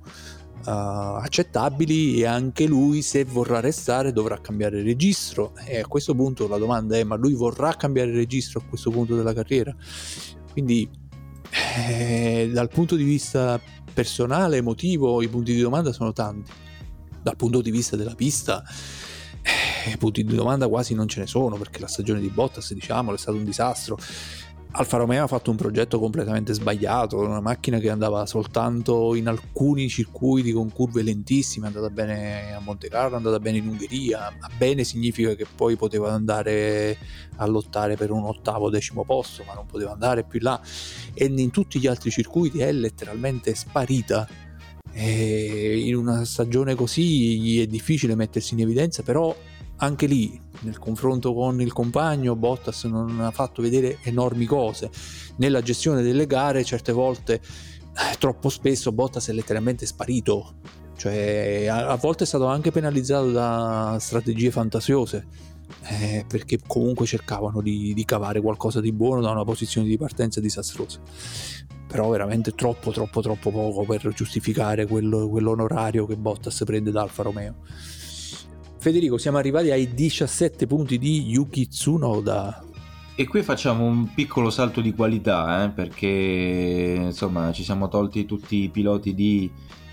[0.65, 5.53] accettabili e anche lui se vorrà restare dovrà cambiare registro.
[5.67, 9.15] E a questo punto la domanda è ma lui vorrà cambiare registro a questo punto
[9.15, 9.77] della carriera?
[10.53, 10.89] Quindi
[11.53, 13.61] eh, dal punto di vista
[13.93, 16.51] personale, emotivo, i punti di domanda sono tanti.
[17.23, 18.65] Dal punto di vista della pista,
[19.43, 23.17] eh, punti di domanda quasi non ce ne sono perché la stagione di Bottas, diciamolo,
[23.17, 23.99] è stato un disastro.
[24.75, 29.87] Alfa Romeo ha fatto un progetto completamente sbagliato, una macchina che andava soltanto in alcuni
[29.87, 34.35] circuiti con curve lentissime, è andata bene a Monte Carlo, è andata bene in Ungheria,
[34.41, 36.97] ma bene significa che poi poteva andare
[37.37, 40.59] a lottare per un ottavo decimo posto, ma non poteva andare più là
[41.13, 44.27] e in tutti gli altri circuiti è letteralmente sparita.
[44.95, 49.35] E in una stagione così è difficile mettersi in evidenza, però
[49.83, 54.91] anche lì nel confronto con il compagno Bottas non ha fatto vedere enormi cose.
[55.37, 60.55] Nella gestione delle gare certe volte eh, troppo spesso Bottas è letteralmente sparito.
[60.97, 65.27] Cioè a, a volte è stato anche penalizzato da strategie fantasiose
[65.85, 70.41] eh, perché comunque cercavano di, di cavare qualcosa di buono da una posizione di partenza
[70.41, 71.01] disastrosa.
[71.89, 77.25] Però veramente troppo troppo troppo poco per giustificare quello, quell'onorario che Bottas prende da Alfa
[77.25, 77.57] Romeo
[78.83, 82.65] Federico, siamo arrivati ai 17 punti di Yuki Tsunoda.
[83.15, 88.65] E qui facciamo un piccolo salto di qualità, eh, perché insomma ci siamo tolti tutti
[88.65, 89.49] i piloti di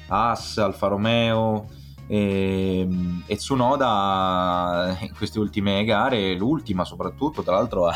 [0.08, 1.68] Haas, Alfa Romeo
[2.08, 2.88] e,
[3.28, 7.96] e Tsunoda in queste ultime gare, l'ultima soprattutto, tra l'altro ha,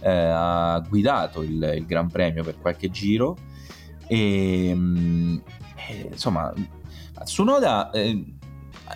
[0.00, 3.36] eh, ha guidato il, il, Gran Premio per qualche giro
[4.08, 4.70] e,
[5.76, 6.52] e insomma
[7.22, 7.92] Tsunoda...
[7.92, 8.32] Eh,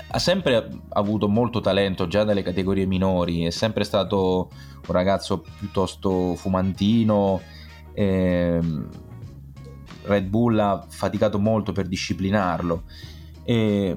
[0.09, 4.51] ha sempre avuto molto talento già dalle categorie minori, è sempre stato
[4.87, 7.41] un ragazzo piuttosto fumantino.
[7.95, 8.89] Ehm,
[10.05, 12.85] Red Bull ha faticato molto per disciplinarlo.
[13.45, 13.97] E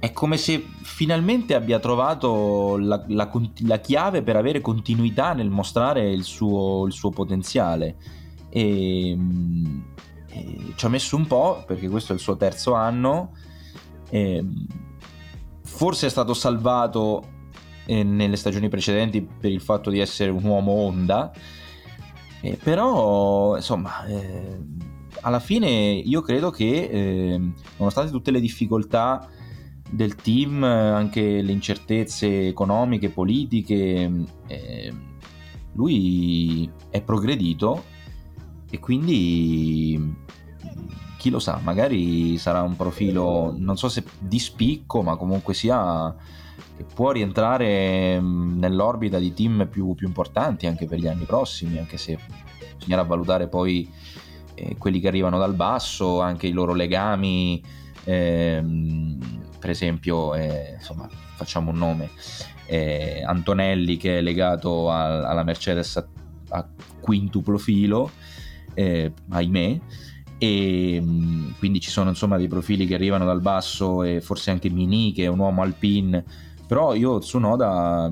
[0.00, 6.10] è come se finalmente abbia trovato la, la, la, chiave per avere continuità nel mostrare
[6.10, 7.96] il suo, il suo potenziale.
[8.48, 9.16] E,
[10.28, 13.32] e, ci ha messo un po', perché questo è il suo terzo anno.
[14.10, 14.44] E,
[15.62, 17.38] forse è stato salvato
[17.86, 21.32] eh, nelle stagioni precedenti per il fatto di essere un uomo Honda,
[22.42, 24.58] eh, però insomma eh,
[25.22, 29.28] alla fine io credo che ehm, nonostante tutte le difficoltà
[29.90, 35.18] del team, anche le incertezze economiche, politiche, ehm,
[35.74, 37.84] lui è progredito
[38.70, 40.14] e quindi
[41.20, 46.16] chi lo sa, magari sarà un profilo, non so se di spicco, ma comunque sia
[46.78, 51.76] che può rientrare mm, nell'orbita di team più, più importanti anche per gli anni prossimi,
[51.76, 52.18] anche se
[52.74, 53.86] bisognerà valutare poi
[54.54, 57.62] eh, quelli che arrivano dal basso, anche i loro legami,
[58.04, 59.18] ehm,
[59.58, 62.08] per esempio, eh, insomma, facciamo un nome,
[62.64, 66.02] eh, Antonelli che è legato a, alla Mercedes
[66.48, 66.66] a
[66.98, 68.10] quintuplo filo,
[68.72, 69.80] eh, ahimè,
[70.42, 71.02] e
[71.58, 75.24] quindi ci sono insomma dei profili che arrivano dal basso e forse anche Mini che
[75.24, 76.24] è un uomo alpin
[76.66, 78.10] però io Tsunoda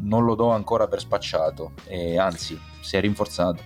[0.00, 1.72] non lo do ancora per spacciato.
[1.86, 3.62] E anzi si è rinforzato.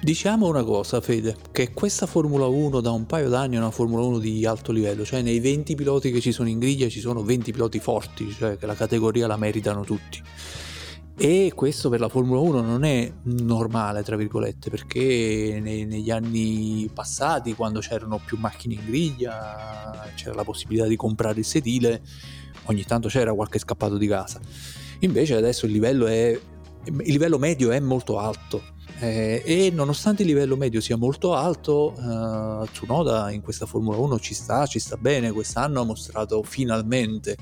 [0.00, 4.02] Diciamo una cosa, Fede, che questa Formula 1 da un paio d'anni è una Formula
[4.02, 7.22] 1 di alto livello, cioè nei 20 piloti che ci sono in griglia ci sono
[7.22, 10.20] 20 piloti forti, cioè che la categoria la meritano tutti.
[11.16, 16.90] E questo per la Formula 1 non è normale, tra virgolette, perché nei, negli anni
[16.92, 22.02] passati, quando c'erano più macchine in griglia, c'era la possibilità di comprare il sedile,
[22.64, 24.40] ogni tanto c'era qualche scappato di casa.
[25.00, 26.28] Invece adesso il livello, è,
[26.84, 31.94] il livello medio è molto alto eh, e nonostante il livello medio sia molto alto,
[31.96, 37.36] eh, Tsunoda in questa Formula 1 ci sta, ci sta bene, quest'anno ha mostrato finalmente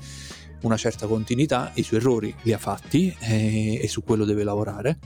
[0.63, 4.97] una certa continuità, i suoi errori li ha fatti eh, e su quello deve lavorare,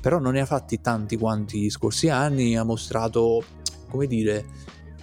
[0.00, 3.42] però non ne ha fatti tanti quanti gli scorsi anni, ha mostrato,
[3.88, 4.46] come dire,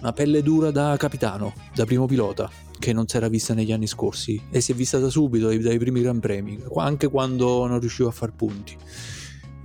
[0.00, 3.86] una pelle dura da capitano, da primo pilota, che non si era vista negli anni
[3.86, 8.08] scorsi e si è vista da subito dai primi Gran Premi, anche quando non riusciva
[8.08, 8.76] a far punti.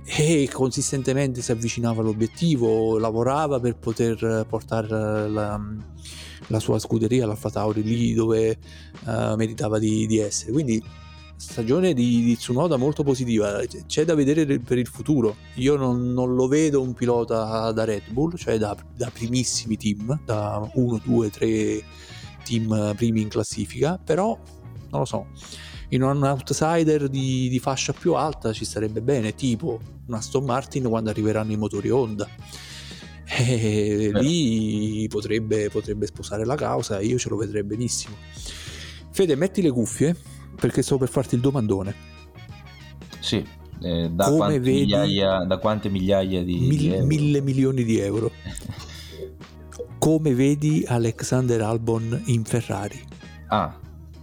[0.06, 5.60] E consistentemente si avvicinava all'obiettivo, lavorava per poter portare la,
[6.48, 8.58] la sua scuderia, l'Alfa Tauri, lì dove
[9.04, 10.52] uh, meritava di, di, essere.
[10.52, 10.82] Quindi
[11.36, 15.36] stagione di, di, Tsunoda molto positiva, c'è da vedere per il futuro.
[15.54, 20.20] Io non, non lo vedo un pilota da Red Bull, cioè da, da primissimi team,
[20.24, 21.84] da 1, 2, 3
[22.44, 24.38] team primi in classifica, però
[24.90, 25.26] non lo so
[25.94, 30.84] in un outsider di, di, fascia più alta ci sarebbe bene, tipo un Aston Martin
[30.84, 32.28] quando arriveranno i motori Honda.
[33.26, 38.16] E lì potrebbe, potrebbe sposare la causa io ce lo vedrei benissimo.
[39.10, 40.14] Fede, metti le cuffie
[40.58, 41.94] perché sto per farti il domandone.
[43.20, 43.44] Sì,
[43.80, 48.30] eh, da, quante vedi, migliaia, da, quante migliaia, di, mil, di mille milioni di euro.
[49.98, 53.02] Come vedi Alexander Albon in Ferrari?
[53.48, 53.78] Ah,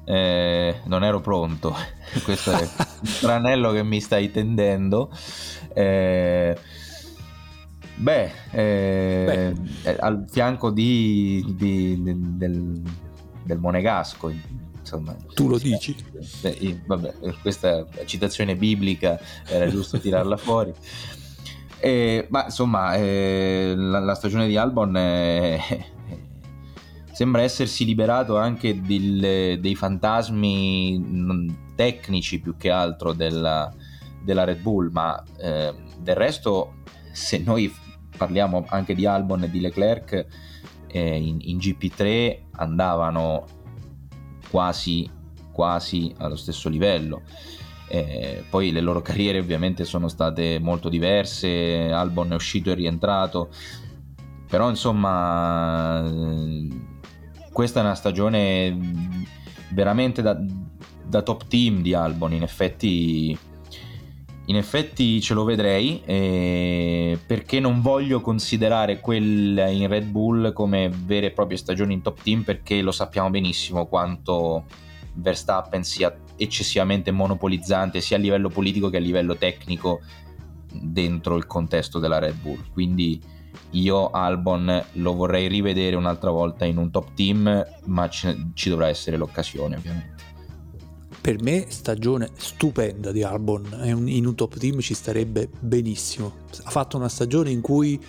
[0.05, 1.75] eh, non ero pronto.
[2.23, 5.09] Questo è il tranello che mi stai tendendo.
[5.73, 6.57] Eh,
[7.95, 12.81] beh, eh, beh, eh, al fianco di, di, di, del,
[13.43, 14.31] del Monegasco,
[14.79, 15.15] insomma.
[15.33, 15.95] Tu lo dici?
[16.41, 20.73] Beh, vabbè, questa citazione biblica era giusto tirarla fuori.
[21.83, 25.59] Eh, ma insomma, eh, la, la, stagione di Albon è,
[27.11, 33.73] sembra essersi liberato anche del, dei fantasmi tecnici più che altro della,
[34.23, 36.75] della Red Bull, ma eh, del resto
[37.11, 37.73] se noi
[38.17, 40.25] parliamo anche di Albon e di Leclerc,
[40.87, 43.45] eh, in, in, GP3 andavano
[44.49, 45.09] quasi,
[45.51, 47.23] quasi allo stesso livello.
[47.87, 53.49] Eh, poi le loro carriere ovviamente sono state molto diverse, Albon è uscito e rientrato,
[54.47, 56.09] però insomma
[57.51, 58.77] questa è una stagione
[59.71, 60.37] veramente da,
[61.05, 63.37] da top team di Albon, in effetti
[64.51, 70.89] in effetti ce lo vedrei eh, perché non voglio considerare quella in Red Bull come
[70.89, 74.65] vere e proprie stagioni in top team perché lo sappiamo benissimo quanto
[75.13, 80.01] Verstappen sia eccessivamente monopolizzante sia a livello politico che a livello tecnico
[80.69, 83.21] dentro il contesto della Red Bull quindi
[83.71, 88.87] io Albon lo vorrei rivedere un'altra volta in un top team, ma ci, ci dovrà
[88.87, 90.23] essere l'occasione ovviamente.
[91.21, 96.33] Per me stagione stupenda di Albon, in un top team ci starebbe benissimo.
[96.63, 98.03] Ha fatto una stagione in cui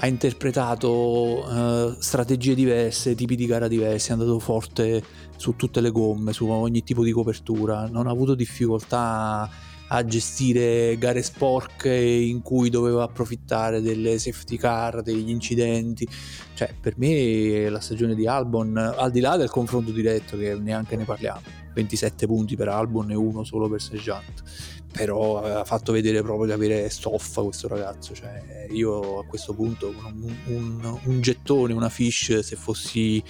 [0.00, 5.02] ha interpretato uh, strategie diverse, tipi di gara diversi, è andato forte
[5.36, 9.50] su tutte le gomme, su ogni tipo di copertura, non ha avuto difficoltà
[9.90, 16.06] a gestire gare sporche in cui doveva approfittare delle safety car, degli incidenti.
[16.54, 20.96] Cioè, per me la stagione di Albon, al di là del confronto diretto che neanche
[20.96, 21.40] ne parliamo,
[21.78, 24.42] 27 punti per Albon e uno solo per Sergeant.
[24.90, 28.14] Però ha fatto vedere proprio di avere stoffa questo ragazzo.
[28.14, 33.22] Cioè, io a questo punto un, un, un gettone, una fish, se fossi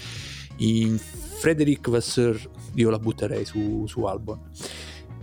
[0.58, 2.40] in Frederick Vasseur,
[2.74, 4.40] io la butterei su, su Albon.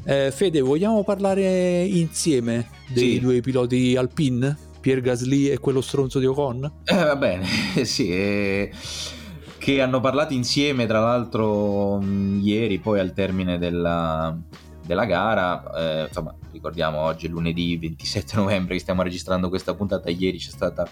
[0.04, 3.20] Eh, Fede, vogliamo parlare insieme dei sì.
[3.20, 4.74] due piloti Alpine?
[4.80, 6.72] Pierre Gasly e quello stronzo di Ocon?
[6.84, 7.47] Eh, va bene,
[7.86, 8.12] sì.
[8.12, 8.72] Eh,
[9.66, 14.38] che hanno parlato insieme, tra l'altro, mm, ieri, poi al termine della,
[14.86, 15.63] della gara.
[15.76, 20.11] Eh, insomma, ricordiamo oggi è lunedì 27 novembre che stiamo registrando questa puntata.
[20.11, 20.88] Ieri c'è stato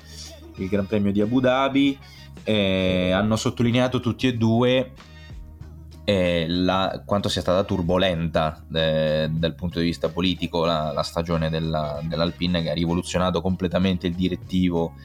[0.55, 1.99] il Gran Premio di Abu Dhabi.
[2.41, 4.91] Eh, hanno sottolineato tutti e due
[6.03, 11.51] eh, la, quanto sia stata turbolenta eh, dal punto di vista politico la, la stagione
[11.51, 14.95] della, dell'Alpine che ha rivoluzionato completamente il direttivo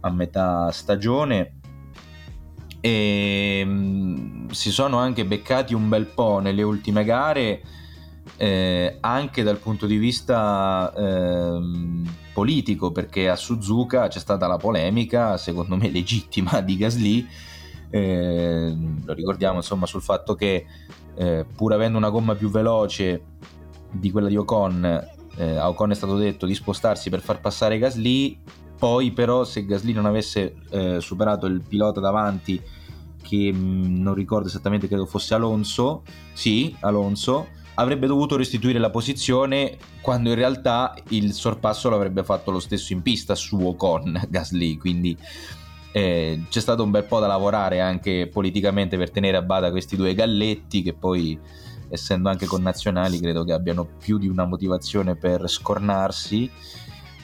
[0.00, 1.57] a metà stagione
[2.80, 7.62] e mh, mm, si sono anche beccati un bel po' nelle ultime gare
[8.36, 11.60] eh, anche dal punto di vista eh,
[12.32, 17.26] politico perché a Suzuka c'è stata la polemica secondo me legittima di Gasly.
[17.90, 20.66] Eh, lo ricordiamo insomma sul fatto che
[21.14, 23.22] eh, pur avendo una gomma più veloce
[23.90, 27.78] di quella di Ocon eh, a Ocon è stato detto di spostarsi per far passare
[27.78, 28.38] Gasly
[28.78, 32.60] poi però se Gasly non avesse eh, superato il pilota davanti
[33.20, 36.02] che mh, mm, non ricordo esattamente credo fosse Alonso
[36.32, 42.60] sì Alonso avrebbe dovuto restituire la posizione quando in realtà il sorpasso l'avrebbe fatto lo
[42.60, 44.76] stesso in pista su Ocon Gasly.
[44.76, 45.16] Quindi
[45.92, 49.96] eh, c'è stato un bel po' da lavorare anche politicamente per tenere a bada questi
[49.96, 51.38] due galletti che poi
[51.88, 56.50] essendo anche connazionali credo che abbiano più di una motivazione per scornarsi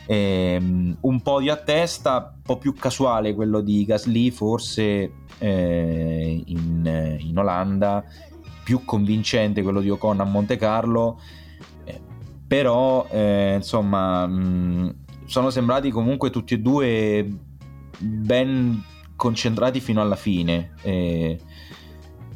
[0.07, 0.61] eh,
[1.01, 7.39] un podio a testa un po' più casuale quello di Gasly forse eh, in, in,
[7.39, 8.05] Olanda
[8.65, 11.21] più convincente quello di Ocon a Monte Carlo.
[11.85, 12.01] Eh,
[12.47, 14.95] però eh, insomma mh,
[15.27, 17.29] sono sembrati comunque tutti e due
[17.99, 18.83] ben
[19.17, 20.73] concentrati fino alla fine.
[20.83, 21.39] E,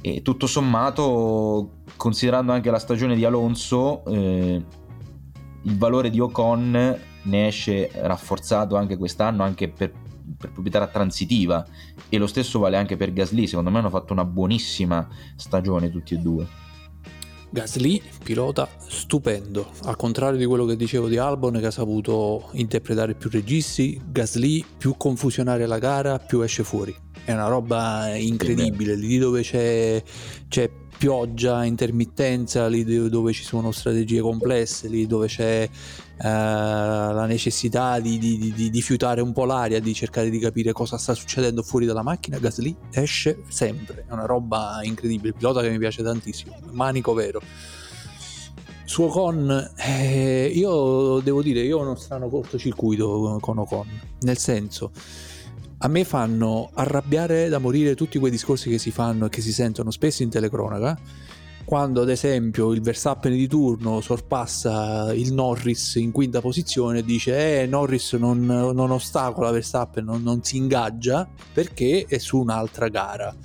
[0.00, 4.62] e tutto sommato considerando anche la stagione di Alonso eh,
[5.62, 9.92] il valore di Ocon ne esce rafforzato anche quest'anno anche per,
[10.36, 11.66] per proprietà transitiva.
[12.08, 16.14] E lo stesso vale anche per Gasly secondo me hanno fatto una buonissima stagione tutti
[16.14, 16.46] e due.
[17.50, 23.14] Gasly, pilota stupendo, al contrario di quello che dicevo di Albon che ha saputo interpretare
[23.14, 26.94] più registi, Gasly più confusionare la gara più esce fuori,
[27.24, 30.02] è una roba incredibile, lì dove c'è,
[30.46, 35.66] c'è pioggia, intermittenza, lì dove ci sono strategie complesse, lì dove c'è
[36.20, 40.98] la necessità di, di, di, di, fiutare un po' l'aria, di cercare di capire cosa
[40.98, 45.70] sta succedendo fuori dalla macchina, Gasly esce sempre, è una roba incredibile, il pilota che
[45.70, 47.40] mi piace tantissimo, manico vero.
[48.84, 54.90] Su Ocon, eh, io devo dire, io ho uno strano cortocircuito con Ocon, nel senso,
[55.78, 59.52] a me fanno arrabbiare da morire tutti quei discorsi che si fanno e che si
[59.52, 60.98] sentono spesso in telecronaca
[61.68, 67.66] quando ad esempio il Verstappen di turno sorpassa il Norris in quinta posizione dice eh
[67.66, 73.36] Norris non, non ostacola Verstappen, non, non si ingaggia perché è su un'altra gara.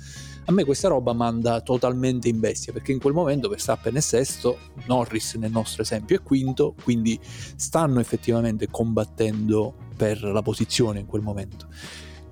[0.46, 4.56] A me questa roba manda totalmente in bestia perché in quel momento Verstappen è sesto,
[4.86, 11.20] Norris nel nostro esempio è quinto, quindi stanno effettivamente combattendo per la posizione in quel
[11.20, 11.68] momento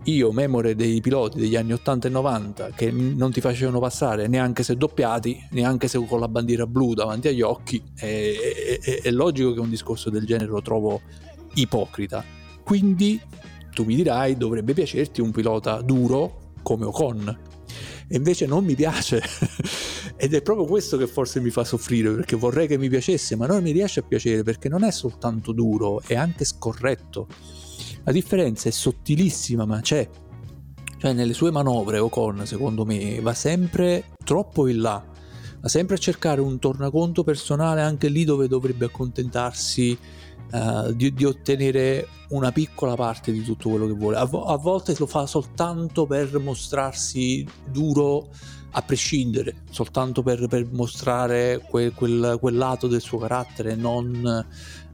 [0.05, 4.62] io memore dei piloti degli anni 80 e 90 che non ti facevano passare neanche
[4.64, 9.53] se doppiati, neanche se con la bandiera blu davanti agli occhi, è, è, è logico
[9.53, 11.00] che un discorso del genere lo trovo
[11.55, 12.24] ipocrita.
[12.64, 13.20] Quindi
[13.72, 17.38] tu mi dirai dovrebbe piacerti un pilota duro come Ocon.
[18.09, 19.22] E invece non mi piace
[20.16, 23.46] ed è proprio questo che forse mi fa soffrire perché vorrei che mi piacesse ma
[23.46, 27.28] non mi riesce a piacere perché non è soltanto duro, è anche scorretto
[28.05, 30.09] la differenza è sottilissima, ma c'è.
[30.98, 35.05] Cioè, nelle sue manovre, Ocon, secondo me, va sempre troppo in là.
[35.61, 39.96] Va sempre a cercare un tornaconto personale anche lì dove dovrebbe accontentarsi
[40.53, 44.16] uh, di, di, ottenere una piccola parte di tutto quello che vuole.
[44.16, 48.28] A, vo- a volte lo fa soltanto per mostrarsi duro
[48.72, 54.46] a prescindere, soltanto per, per mostrare quel, quel, quel, lato del suo carattere, non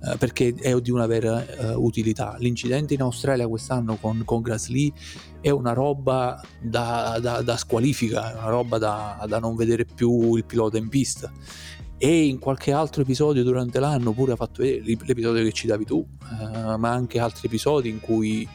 [0.05, 2.37] eh, perché è di una vera eh, utilità.
[2.39, 4.93] L'incidente in Australia quest'anno con, con Grasly
[5.41, 10.35] è una roba da, da, da squalifica, è una roba da, da non vedere più
[10.37, 11.33] il pilota in pista
[12.01, 16.07] e in qualche altro episodio durante l'anno pure ha fatto vedere l'episodio che citavi tu,
[16.41, 18.49] eh, ma anche altri episodi in cui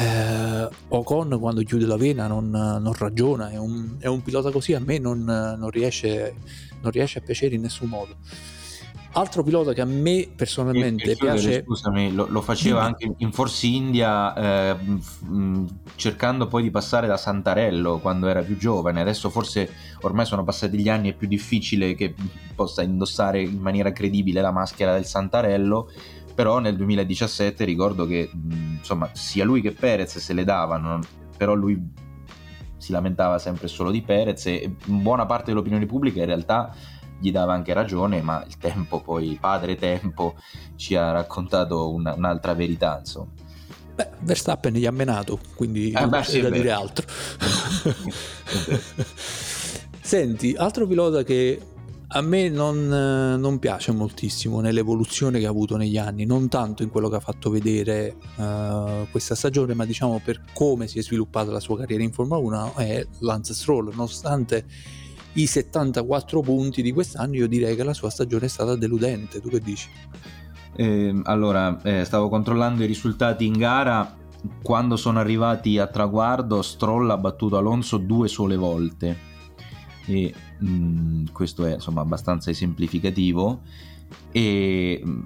[0.00, 4.72] eh, Ocon quando chiude la vena non, non ragiona, è un, è un, pilota così
[4.74, 6.36] a me non, non, riesce,
[6.80, 8.16] non riesce a piacere in nessun modo.
[9.18, 11.64] Altro pilota che a me personalmente piace.
[11.64, 12.86] Scusami, lo, lo faceva Dimmi.
[12.86, 14.76] anche in Force India, eh,
[15.96, 19.00] cercando poi di passare da Santarello quando era più giovane.
[19.00, 19.68] Adesso forse
[20.02, 22.14] ormai sono passati gli anni, è più difficile che
[22.54, 25.90] possa indossare in maniera credibile la maschera del Santarello
[26.38, 31.00] però nel 2017 ricordo che insomma sia lui che Perez se le davano,
[31.36, 31.76] però lui
[32.76, 36.72] si lamentava sempre solo di Perez e buona parte dell'opinione pubblica in realtà
[37.18, 40.36] gli dava anche ragione, ma il tempo poi, padre tempo,
[40.76, 43.30] ci ha raccontato una, un'altra verità, insomma.
[43.94, 47.06] Beh, Verstappen gli ha menato, quindi eh beh, sì, da dire altro.
[50.00, 51.60] Senti, altro pilota che
[52.10, 56.88] a me non, non, piace moltissimo nell'evoluzione che ha avuto negli anni, non tanto in
[56.88, 61.50] quello che ha fatto vedere uh, questa stagione, ma diciamo per come si è sviluppata
[61.50, 64.64] la sua carriera in Formula 1 è Lance Stroll, nonostante
[65.34, 69.40] i 74 punti di quest'anno, io direi che la sua stagione è stata deludente.
[69.40, 69.88] Tu che dici?
[70.74, 74.16] Eh, allora, eh, stavo controllando i risultati in gara.
[74.62, 79.26] Quando sono arrivati a traguardo, Stroll ha battuto Alonso due sole volte.
[80.06, 83.60] E mh, mm, questo è insomma abbastanza esemplificativo.
[84.30, 85.20] E mm,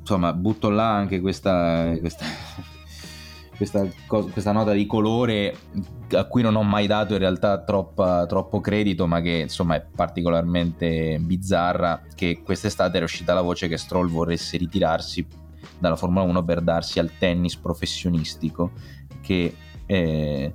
[0.00, 2.24] insomma, butto là anche questa, questa
[3.62, 3.86] questa,
[4.32, 5.54] questa, nota di colore
[6.10, 9.86] a cui non ho mai dato in realtà troppa, troppo credito, ma che insomma è
[9.94, 15.24] particolarmente bizzarra, che quest'estate era uscita la voce che Stroll vorresse ritirarsi
[15.78, 18.72] dalla Formula 1 per darsi al tennis professionistico,
[19.20, 19.54] che
[19.86, 20.52] eh,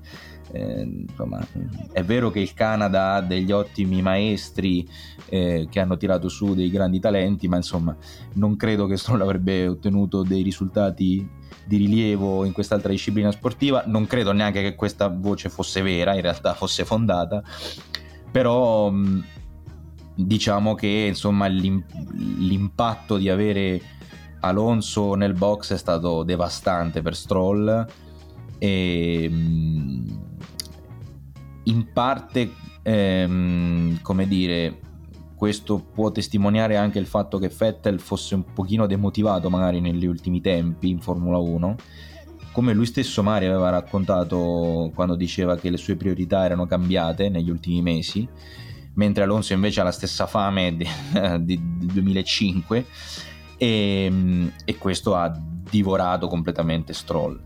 [0.51, 1.45] eh, insomma,
[1.91, 4.87] è vero che il Canada ha degli ottimi maestri
[5.29, 7.95] eh, che hanno tirato su dei grandi talenti, ma insomma
[8.33, 11.36] non credo che Stroll avrebbe ottenuto dei risultati
[11.67, 13.83] di rilievo in quest'altra disciplina sportiva.
[13.85, 17.43] Non credo neanche che questa voce fosse vera, in realtà fosse fondata,
[18.31, 18.91] però
[20.15, 23.81] diciamo che insomma l'impatto di avere
[24.39, 27.85] Alonso nel box è stato devastante per Stroll
[28.57, 29.23] e
[31.63, 34.79] in parte ehm, come dire
[35.37, 40.41] questo può testimoniare anche il fatto che Vettel fosse un pochino demotivato magari negli ultimi
[40.41, 41.75] tempi in Formula 1
[42.51, 47.51] come lui stesso Mario aveva raccontato quando diceva che le sue priorità erano cambiate negli
[47.51, 48.27] ultimi mesi
[48.95, 51.59] mentre Alonso invece ha la stessa fame di
[51.93, 52.85] 2005
[53.57, 55.31] e, e questo ha
[55.69, 57.39] divorato completamente Stroll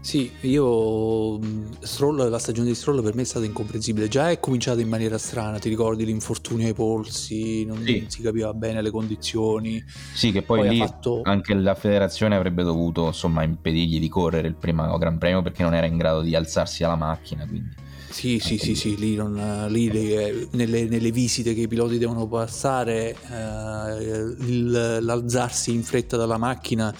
[0.00, 1.38] sì, io
[1.80, 4.08] Stroll, la stagione di Stroll per me è stata incomprensibile.
[4.08, 8.06] Già è cominciata in maniera strana, ti ricordi l'infortunio ai polsi, non sì.
[8.08, 9.82] si capiva bene le condizioni.
[10.14, 11.20] Sì, che poi, poi lì fatto...
[11.24, 15.74] anche la federazione avrebbe dovuto insomma impedirgli di correre il primo Gran Premio perché non
[15.74, 17.46] era in grado di alzarsi alla macchina.
[17.46, 17.86] Quindi.
[18.10, 22.26] Sì, sì, sì, sì, lì, non, lì le, nelle, nelle, visite che i piloti devono
[22.26, 26.92] passare, eh, il, l'alzarsi in fretta dalla macchina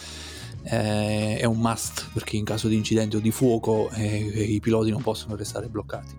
[0.71, 4.91] eh, è un must perché in caso di incidente o di fuoco eh, i piloti
[4.91, 6.15] non possono restare bloccati.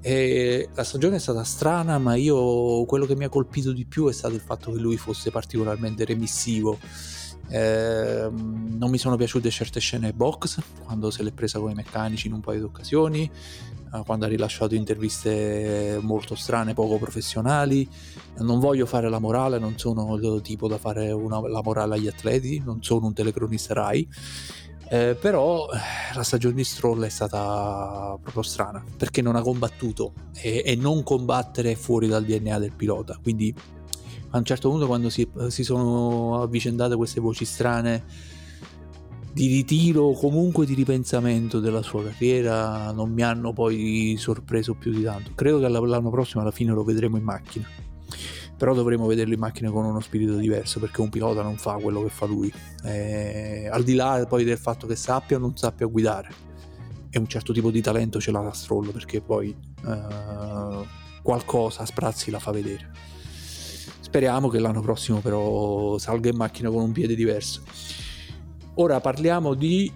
[0.00, 4.06] E la stagione è stata strana, ma io quello che mi ha colpito di più
[4.08, 6.78] è stato il fatto che lui fosse particolarmente remissivo.
[7.48, 12.26] Eh, non mi sono piaciute certe scene box quando se l'è presa con i meccanici
[12.26, 13.30] in un paio di occasioni
[14.04, 17.88] quando ha rilasciato interviste molto strane, poco professionali.
[18.38, 22.06] Non voglio fare la morale, non sono il tipo da fare una, la morale agli
[22.06, 24.08] atleti, non sono un telecronista Rai.
[24.88, 30.12] Eh, però eh, la stagione di Stroll è stata proprio strana perché non ha combattuto
[30.32, 33.18] e, e, non combattere è fuori dal DNA del pilota.
[33.20, 33.52] Quindi
[34.30, 38.04] a un certo punto, quando si, si sono avvicendate queste voci strane
[39.32, 44.92] di ritiro o comunque di ripensamento della sua carriera non mi hanno poi sorpreso più
[44.92, 45.32] di tanto.
[45.34, 47.68] Credo che l'anno prossimo alla fine lo vedremo in macchina.
[48.56, 52.02] Però dovremo vederlo in macchina con uno spirito diverso perché un pilota non fa quello
[52.02, 52.52] che fa lui.
[52.84, 56.30] Eh, al di là poi del fatto che sappia o non sappia guidare.
[57.10, 59.54] E un certo tipo di talento ce l'ha da Stroll perché poi
[59.86, 60.86] eh,
[61.22, 62.90] qualcosa sprazzi la fa vedere.
[64.00, 67.62] Speriamo che l'anno prossimo però salga in macchina con un piede diverso.
[68.76, 69.92] Ora parliamo di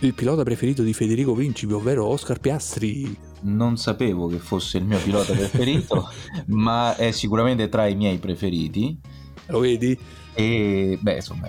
[0.00, 3.16] il pilota preferito di Federico Principi, ovvero Oscar Piastri.
[3.42, 6.08] Non sapevo che fosse il mio pilota preferito,
[6.46, 8.98] ma è sicuramente tra i miei preferiti.
[9.46, 9.98] Lo vedi?
[10.34, 11.48] E beh, insomma,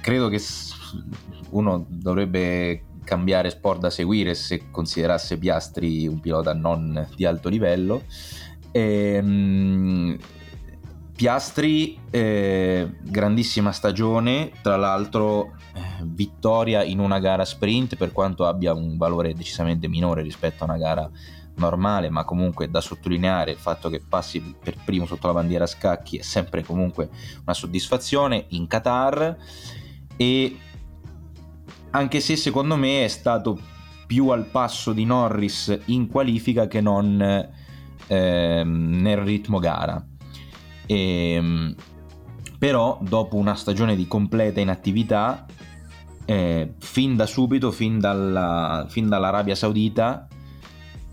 [0.00, 0.40] credo che
[1.50, 8.04] uno dovrebbe cambiare sport da seguire se considerasse Piastri un pilota non di alto livello.
[8.70, 10.16] E, ehm,
[11.20, 18.72] Piastri, eh, grandissima stagione, tra l'altro eh, vittoria in una gara sprint per quanto abbia
[18.72, 21.10] un valore decisamente minore rispetto a una gara
[21.56, 25.66] normale, ma comunque da sottolineare il fatto che passi per primo sotto la bandiera a
[25.66, 27.10] scacchi è sempre comunque
[27.42, 29.36] una soddisfazione in Qatar.
[30.16, 30.58] E
[31.90, 33.60] anche se secondo me è stato
[34.06, 37.20] più al passo di Norris in qualifica che non
[38.06, 40.02] eh, nel ritmo gara
[40.90, 41.74] e, ehm,
[42.58, 45.46] però dopo una stagione di completa inattività,
[46.24, 50.26] eh, fin da subito, fin, dalla, fin dall'Arabia Saudita,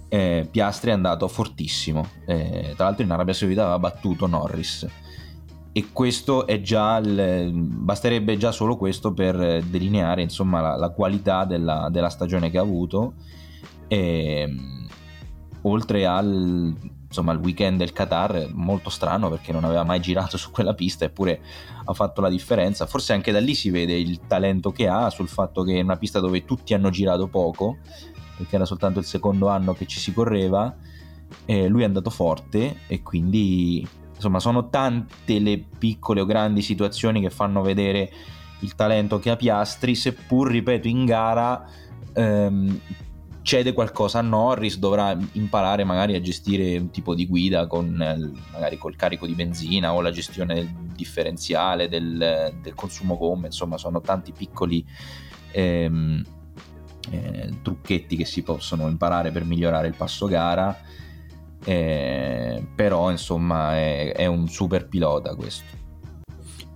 [0.09, 2.07] eh, Piastri è andato fortissimo.
[2.25, 4.87] Eh, tra l'altro in Arabia Saudita aveva battuto Norris.
[5.71, 11.45] E questo è già, il, basterebbe già solo questo per delineare insomma, la, la qualità
[11.45, 13.13] della, della, stagione che ha avuto.
[13.87, 14.87] E, ehm,
[15.61, 16.75] oltre al,
[17.07, 21.05] insomma, al weekend del Qatar, molto strano perché non aveva mai girato su quella pista,
[21.05, 21.41] eppure
[21.85, 22.85] ha fatto la differenza.
[22.85, 25.97] Forse anche da lì si vede il talento che ha, sul fatto che è una
[25.97, 27.77] pista dove tutti hanno girato poco,
[28.37, 30.75] perché era soltanto il secondo anno che ci si correva,
[31.45, 37.21] eh, lui è andato forte e quindi insomma sono tante le piccole o grandi situazioni
[37.21, 38.11] che fanno vedere
[38.59, 41.67] il talento che ha Piastri, seppur ripeto in gara
[42.13, 42.79] ehm,
[43.47, 47.95] cede qualcosa a Norris, dovrà imparare magari a gestire un tipo di guida con
[48.51, 53.77] magari col carico di benzina o la gestione del differenziale, del, del consumo gomme, insomma
[53.77, 54.85] sono tanti piccoli
[55.51, 56.21] ehm,
[57.09, 60.77] eh, trucchetti che si possono imparare per migliorare il passo gara,
[61.63, 65.86] eh, però insomma è, è un super pilota questo.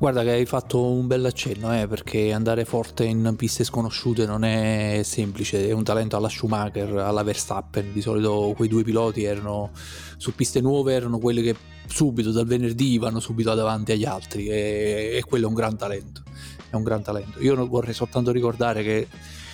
[0.02, 4.44] Guarda che hai fatto un bel accenno, eh, perché andare forte in piste sconosciute non
[4.44, 9.70] è semplice, è un talento alla Schumacher, alla Verstappen, di solito quei due piloti erano
[10.18, 14.48] su piste nuove, erano quelli che subito dal venerdì vanno subito davanti agli altri.
[14.48, 16.24] E, e quello è un gran talento,
[16.72, 17.40] è un gran talento.
[17.40, 19.08] Io vorrei soltanto ricordare che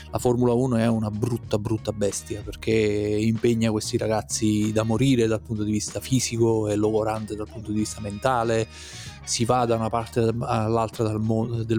[0.10, 5.42] la Formula 1 è una brutta brutta bestia perché impegna questi ragazzi da morire dal
[5.42, 8.68] punto di vista fisico e logorante dal punto di vista mentale
[9.28, 11.20] si va da una parte all'altra del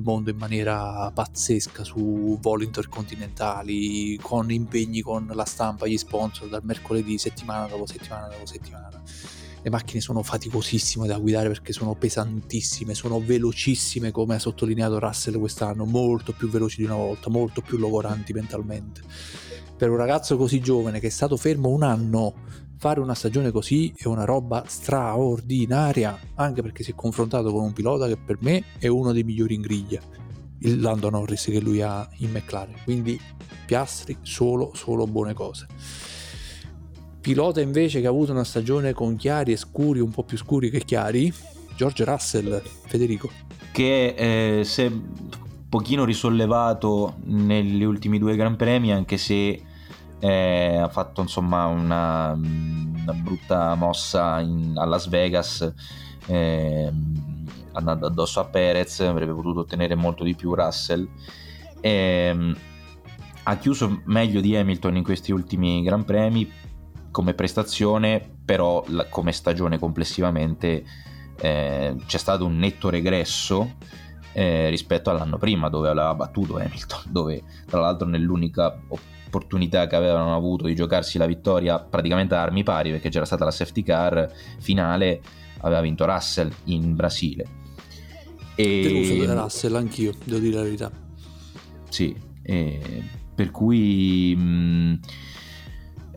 [0.02, 6.60] mondo in maniera pazzesca su voli intercontinentali, con impegni con la stampa, gli sponsor, dal
[6.62, 9.02] mercoledì, settimana dopo settimana dopo settimana.
[9.68, 15.38] Le macchine sono faticosissime da guidare perché sono pesantissime, sono velocissime come ha sottolineato Russell
[15.38, 19.02] quest'anno, molto più veloci di una volta, molto più logoranti mentalmente.
[19.76, 22.34] Per un ragazzo così giovane che è stato fermo un anno
[22.78, 27.74] fare una stagione così è una roba straordinaria, anche perché si è confrontato con un
[27.74, 30.00] pilota che per me è uno dei migliori in griglia,
[30.60, 32.76] il Lando Norris che lui ha in McLaren.
[32.84, 33.20] Quindi
[33.66, 35.66] Piastri solo, solo buone cose.
[37.20, 40.70] Pilota invece che ha avuto una stagione con chiari e scuri, un po' più scuri
[40.70, 41.32] che chiari,
[41.76, 43.30] George Russell, Federico.
[43.70, 45.02] Che eh, si è un
[45.68, 49.62] pochino risollevato negli ultimi due Gran Premi, anche se
[50.20, 55.72] eh, ha fatto insomma una, una brutta mossa in, a Las Vegas
[56.26, 56.90] eh,
[57.72, 61.08] andando addosso a Perez avrebbe potuto ottenere molto di più Russell
[61.80, 62.54] eh,
[63.44, 66.50] ha chiuso meglio di Hamilton in questi ultimi Gran Premi
[67.18, 70.84] come prestazione però la, come stagione complessivamente
[71.40, 73.74] eh, c'è stato un netto regresso
[74.34, 78.80] eh, rispetto all'anno prima dove aveva battuto Hamilton dove tra l'altro nell'unica
[79.26, 83.44] opportunità che avevano avuto di giocarsi la vittoria praticamente a armi pari perché c'era stata
[83.44, 85.20] la safety car finale
[85.62, 87.46] aveva vinto Russell in Brasile.
[88.54, 88.80] E...
[88.80, 90.92] deluso da Russell anch'io devo dire la verità.
[91.88, 92.14] Sì
[93.38, 94.98] per cui mh,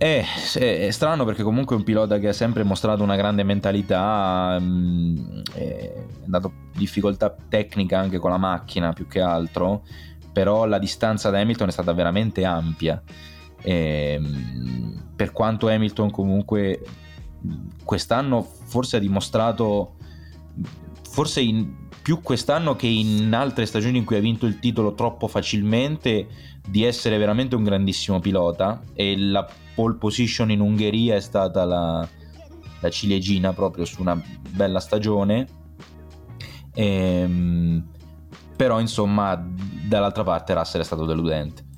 [0.02, 0.26] è,
[0.56, 5.43] è, strano perché comunque è un pilota che ha sempre mostrato una grande mentalità, mh,
[5.54, 5.93] è
[6.24, 9.84] andato difficoltà tecnica anche con la macchina più che altro,
[10.34, 12.99] però la distanza da Hamilton è stata veramente ampia.
[13.62, 16.82] E, ehm, per quanto Hamilton comunque
[17.84, 19.97] quest'anno forse ha dimostrato,
[21.04, 25.28] forse in, più quest'anno che in altre stagioni in cui ha vinto il titolo troppo
[25.28, 26.28] facilmente,
[26.68, 32.07] di essere veramente un grandissimo pilota e la pole position in Ungheria è stata la,
[32.80, 35.47] la ciliegina proprio su una bella stagione.
[36.74, 37.84] E, ehm,
[38.55, 39.36] però insomma
[39.88, 41.70] dall'altra parte Russell è stato deludente.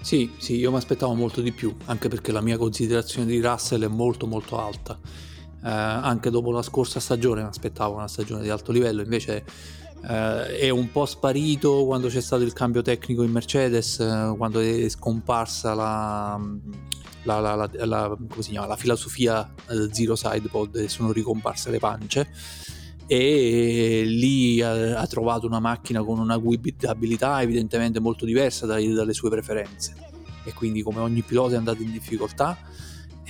[0.00, 3.84] Sì, sì, io mi aspettavo molto di più, anche perché la mia considerazione di Russell
[3.84, 4.98] è molto molto alta.
[5.02, 9.44] Eh, anche dopo la scorsa stagione mi aspettavo una stagione di alto livello, invece
[10.08, 14.60] eh, è un po' sparito quando c'è stato il cambio tecnico in Mercedes, eh, quando
[14.60, 16.40] è scomparsa la,
[17.24, 18.16] la, la, la,
[18.66, 22.28] la filosofia eh, Zero Side Pod e sono ricomparse le pance.
[23.08, 29.12] E lì ha, ha, trovato una macchina con una guidabilità evidentemente molto diversa dai, dalle
[29.12, 29.94] sue preferenze.
[30.44, 32.56] E quindi come ogni pilota è andato in difficoltà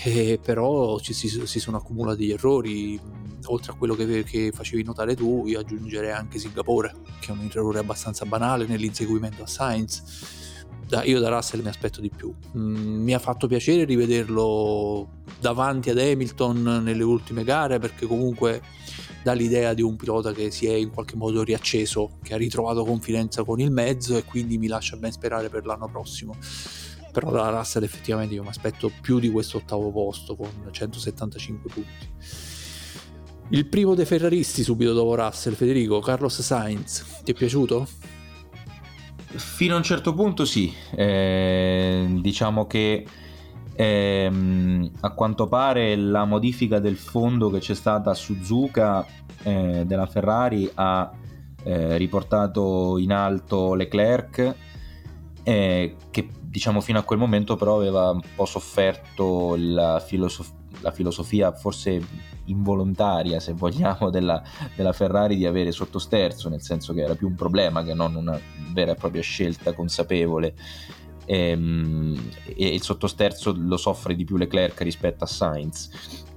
[0.04, 3.00] eh, però ci, si, si, sono accumulati gli errori
[3.46, 7.48] oltre a quello che, che, facevi notare tu io aggiungerei anche Singapore che è un
[7.48, 10.44] errore abbastanza banale nell'inseguimento a Sainz
[10.86, 12.32] da, io da Russell mi aspetto di più.
[12.56, 15.08] Mm, mi ha fatto piacere rivederlo
[15.40, 18.62] davanti ad Hamilton nelle ultime gare perché comunque
[19.22, 22.84] dà l'idea di un pilota che si è in qualche modo riacceso, che ha ritrovato
[22.84, 26.36] confidenza con il mezzo e quindi mi lascia ben sperare per l'anno prossimo.
[27.16, 32.08] Però da Russell effettivamente io mi aspetto più di questo ottavo posto con 175 punti.
[33.48, 37.88] Il primo dei ferraristi subito dopo Russell, Federico, Carlos Sainz, ti è piaciuto?
[39.24, 43.06] Fino a un certo punto sì, eh, diciamo che
[43.78, 49.06] Ehm, a quanto pare la modifica del fondo che c'è stata a Suzuka
[49.42, 51.12] eh, della Ferrari ha
[51.62, 54.54] eh, riportato in alto Leclerc
[55.42, 60.90] eh, che diciamo fino a quel momento però aveva un po' sofferto la, filosof- la
[60.90, 62.02] filosofia forse
[62.46, 64.42] involontaria se vogliamo della,
[64.74, 68.40] della, Ferrari di avere sottosterzo nel senso che era più un problema che non una
[68.72, 70.54] vera e propria scelta consapevole.
[71.26, 75.90] Ehm, e il sottosterzo lo soffre di più Leclerc rispetto a Sainz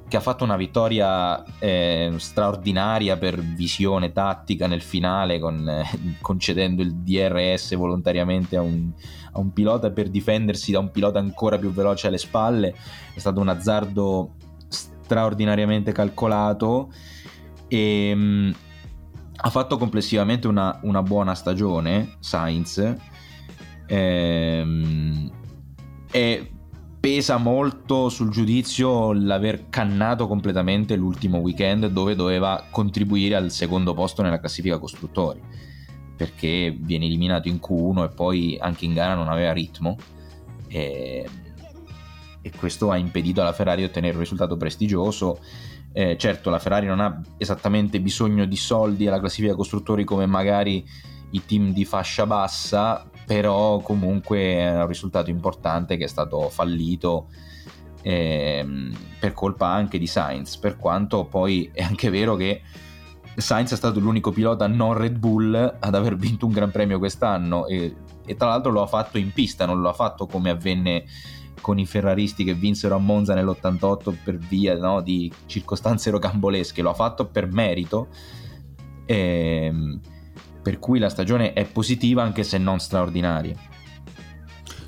[0.10, 6.82] che ha fatto una vittoria eh, straordinaria per visione tattica nel finale con, eh, concedendo
[6.82, 8.92] il DRS volontariamente a un,
[9.32, 12.76] a un, pilota per difendersi da un pilota ancora più veloce alle spalle.
[13.14, 14.36] È stato un azzardo
[14.68, 16.92] straordinariamente calcolato
[17.68, 18.52] e mh, mm,
[19.42, 22.96] ha fatto complessivamente una, una buona stagione Sainz.
[23.88, 25.32] Ehm,
[26.12, 26.52] e
[27.00, 34.22] pesa molto sul giudizio l'aver cannato completamente l'ultimo weekend dove doveva contribuire al secondo posto
[34.22, 35.42] nella classifica costruttori
[36.20, 39.96] perché viene eliminato in Q1 e poi anche in gara non aveva ritmo
[40.68, 41.26] e,
[42.42, 45.40] e questo ha impedito alla Ferrari di ottenere un risultato prestigioso.
[45.94, 50.86] Eh, certo la Ferrari non ha esattamente bisogno di soldi alla classifica costruttori come magari
[51.30, 57.30] i team di fascia bassa però comunque è un risultato importante che è stato fallito
[58.02, 62.62] ehm, per colpa anche di Sainz, per quanto poi è anche vero che
[63.42, 67.68] Sainz è stato l'unico pilota non Red Bull ad aver vinto un Gran Premio quest'anno
[67.68, 71.06] e, e tra l'altro lo ha fatto in pista, non lo ha fatto come avvenne
[71.62, 76.92] con i ferraristi che vinsero a Monza nell'88 per via no, di circostanze rocambolesche, lo
[76.92, 78.08] ha fatto per merito.
[79.06, 80.00] Ehm,
[80.62, 83.56] per cui la stagione è positiva anche se non straordinaria.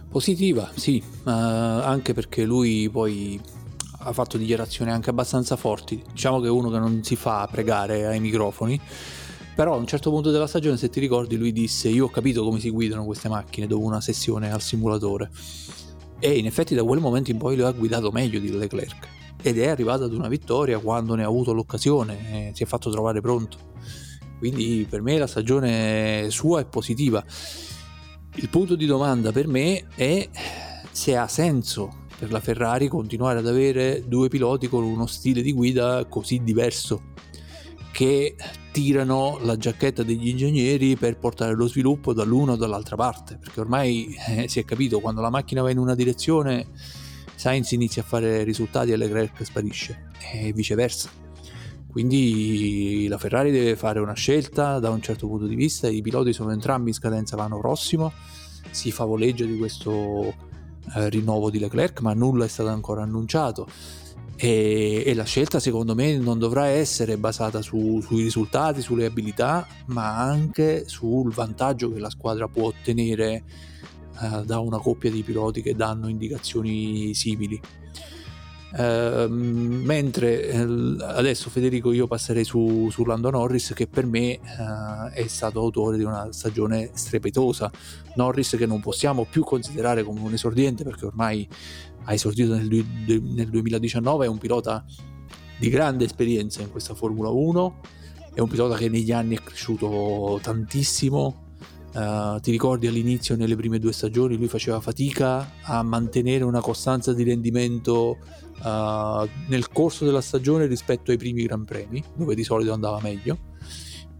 [0.10, 3.39] Positiva, sì, uh, anche perché lui poi
[4.04, 6.04] ha fatto dichiarazioni anche abbastanza forti.
[6.12, 8.80] Diciamo che è uno che non si fa pregare ai microfoni,
[9.56, 12.43] però a un certo punto della stagione, se ti ricordi, lui disse io ho capito
[12.43, 15.30] come si guidano queste macchine dopo una sessione al simulatore.
[16.20, 19.08] E in effetti da quel momento in poi lui ha guidato meglio di Leclerc.
[19.41, 22.91] Ed è arrivato ad una vittoria quando ne ha avuto l'occasione e si è fatto
[22.91, 23.58] trovare pronto.
[24.38, 27.24] Quindi per me la stagione sua è positiva.
[28.36, 30.30] Il punto di domanda per me è
[30.91, 35.54] se ha senso per la Ferrari continuare ad avere due piloti con uno stile di
[35.54, 37.02] guida così diverso
[37.92, 38.36] che
[38.72, 44.16] tirano la giacchetta degli ingegneri per portare lo sviluppo dall'una o dall'altra parte perché ormai
[44.28, 46.68] eh, si è capito quando la macchina va in una direzione
[47.34, 51.10] Sainz inizia a fare risultati e Leclerc sparisce e viceversa.
[51.88, 56.34] Quindi la Ferrari deve fare una scelta da un certo punto di vista, i piloti
[56.34, 58.14] sono entrambi in scadenza l'anno prossimo,
[58.70, 60.51] si favoleggia di questo
[60.96, 63.68] eh, rinnovo di Leclerc, ma nulla è stato ancora annunciato.
[64.36, 69.68] E, e la scelta secondo me non dovrà essere basata su, sui risultati, sulle abilità,
[69.88, 73.44] ma anche sul vantaggio che la squadra può ottenere
[74.22, 77.60] eh, da una coppia di piloti che danno indicazioni simili.
[78.74, 85.10] Uh, mentre uh, adesso Federico io passerei su, su Lando Norris che per me uh,
[85.10, 87.70] è stato autore di una stagione strepitosa.
[88.16, 91.48] Norris che non possiamo più considerare come un esordiente perché ormai
[92.06, 94.86] ha esordito nel, nel 2019 è un pilota
[95.60, 98.00] di grande esperienza in questa Formula 1
[98.34, 101.50] è un pilota che negli anni è cresciuto tantissimo.
[101.94, 107.12] Uh, ti ricordi all'inizio, nelle prime due stagioni, lui faceva fatica a mantenere una costanza
[107.12, 108.20] di rendimento
[108.64, 113.38] uh, nel corso della stagione rispetto ai primi Gran Premi, dove di solito andava meglio.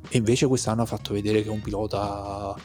[0.10, 2.56] E invece quest'anno ha fatto vedere che è un pilota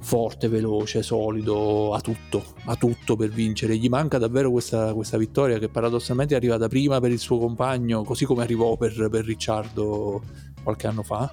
[0.00, 3.76] forte, veloce, solido, ha tutto, ha tutto per vincere.
[3.76, 8.04] Gli manca davvero questa, questa vittoria che paradossalmente è arrivata prima per il suo compagno,
[8.04, 10.22] così come arrivò per, per Ricciardo
[10.62, 11.32] qualche anno fa,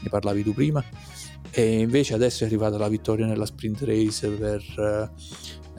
[0.00, 0.84] ne parlavi tu prima
[1.50, 5.12] e invece adesso è arrivata la vittoria nella sprint race per,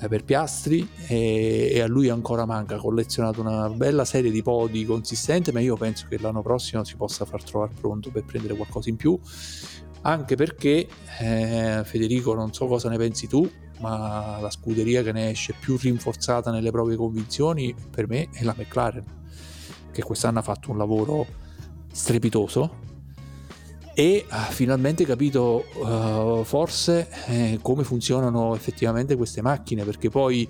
[0.08, 4.86] per Piastri e, e, a lui ancora manca, ha collezionato una bella serie di podi
[4.86, 8.90] consistente ma io penso che l'anno prossimo si possa far trovare pronto per prendere qualcosa
[8.90, 9.20] in più.
[10.02, 10.88] Anche perché
[11.20, 15.78] eh, Federico non so cosa ne pensi tu ma la scuderia che ne esce più
[15.78, 19.18] rinforzata nelle proprie convinzioni per me è la McLaren
[19.92, 21.26] che quest'anno ha fatto un lavoro
[21.92, 22.88] strepitoso
[23.94, 30.48] e ha finalmente capito uh, forse eh, come funzionano effettivamente queste macchine perché poi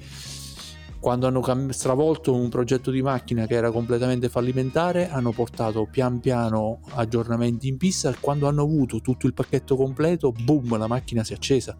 [0.99, 6.81] quando hanno stravolto un progetto di macchina che era completamente fallimentare hanno portato pian piano
[6.95, 11.35] aggiornamenti in pista quando hanno avuto tutto il pacchetto completo boom la macchina si è
[11.37, 11.77] accesa.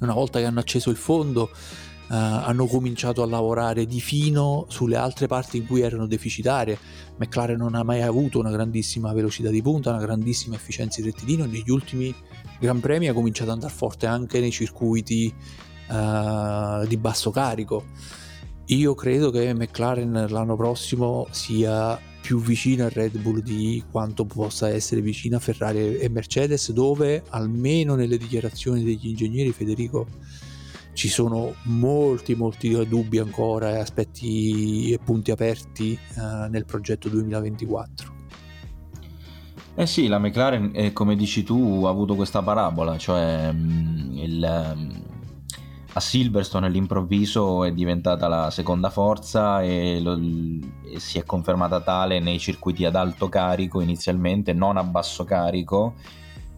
[0.00, 1.50] Una volta che hanno acceso il fondo
[2.16, 6.78] hanno cominciato a lavorare di fino sulle altre parti in cui erano deficitarie.
[7.16, 11.46] McLaren non ha mai avuto una grandissima velocità di punta, una grandissima efficienza di rettilineo.
[11.46, 12.14] Negli ultimi
[12.60, 15.32] Gran Premi ha cominciato ad andare forte anche nei circuiti
[15.88, 17.84] uh, di basso carico.
[18.66, 24.68] Io credo che McLaren l'anno prossimo sia più vicina a Red Bull di quanto possa
[24.68, 30.06] essere vicina a Ferrari e Mercedes, dove almeno nelle dichiarazioni degli ingegneri Federico
[30.92, 38.20] ci sono molti molti dubbi ancora e aspetti e punti aperti uh, nel progetto 2024.
[39.74, 44.18] Eh sì, la McLaren, eh, come dici tu, ha avuto questa parabola, cioè mh, mm,
[44.18, 44.90] il, mm,
[45.94, 50.18] a Silverstone all'improvviso è diventata la seconda forza e, lo,
[50.84, 55.94] e, si è confermata tale nei circuiti ad alto carico inizialmente, non a basso carico,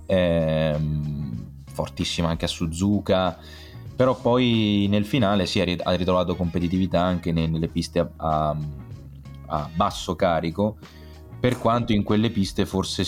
[0.06, 3.38] ehm, fortissima anche a Suzuka,
[3.96, 8.56] però poi nel finale si è, ha ritrovato competitività anche nelle piste a, a,
[9.46, 10.76] a basso carico
[11.38, 13.04] per quanto in quelle piste forse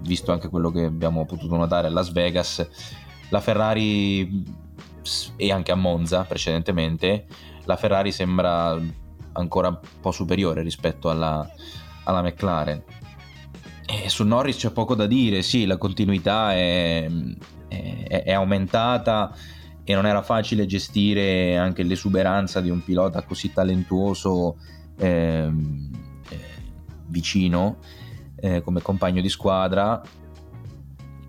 [0.00, 2.66] visto anche quello che abbiamo potuto notare a Las Vegas
[3.28, 4.44] la Ferrari
[5.36, 7.26] e anche a Monza precedentemente
[7.64, 8.78] la Ferrari sembra
[9.32, 11.48] ancora un po' superiore rispetto alla,
[12.04, 12.82] alla McLaren.
[13.86, 17.08] E su Norris c'è poco da dire sì la continuità è,
[17.68, 19.34] è, è aumentata
[19.84, 24.56] e non era facile gestire anche l'esuberanza di un pilota così talentuoso
[24.98, 25.50] eh,
[26.28, 26.38] eh,
[27.06, 27.78] vicino
[28.36, 30.00] eh, come compagno di squadra.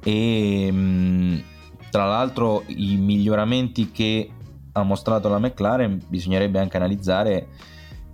[0.04, 1.38] E mm,
[1.90, 4.30] tra l'altro i miglioramenti che
[4.74, 7.48] ha mostrato la McLaren bisognerebbe anche analizzare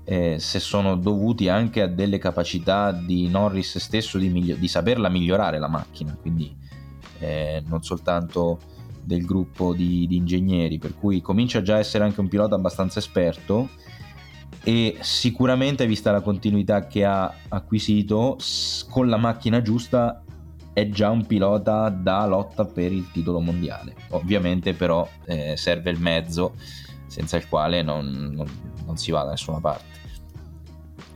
[0.04, 5.08] eh, se sono dovuti anche a delle capacità di Norris stesso di, migli- di saperla
[5.10, 6.18] migliorare la macchina.
[6.20, 6.56] Quindi
[7.20, 8.60] eh, non soltanto
[9.10, 13.00] del gruppo di, di ingegneri, per cui comincia già a essere anche un pilota abbastanza
[13.00, 13.70] esperto
[14.64, 18.38] e sicuramente vista la continuità che ha acquisito
[18.90, 20.24] con la macchina giusta
[20.74, 26.00] è già un pilota da lotta per il titolo mondiale ovviamente però eh, serve il
[26.00, 26.56] mezzo
[27.08, 28.48] senza il quale non, non,
[28.86, 29.98] non, si va da nessuna parte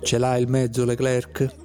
[0.02, 1.56] ce l'ha il mezzo Leclerc?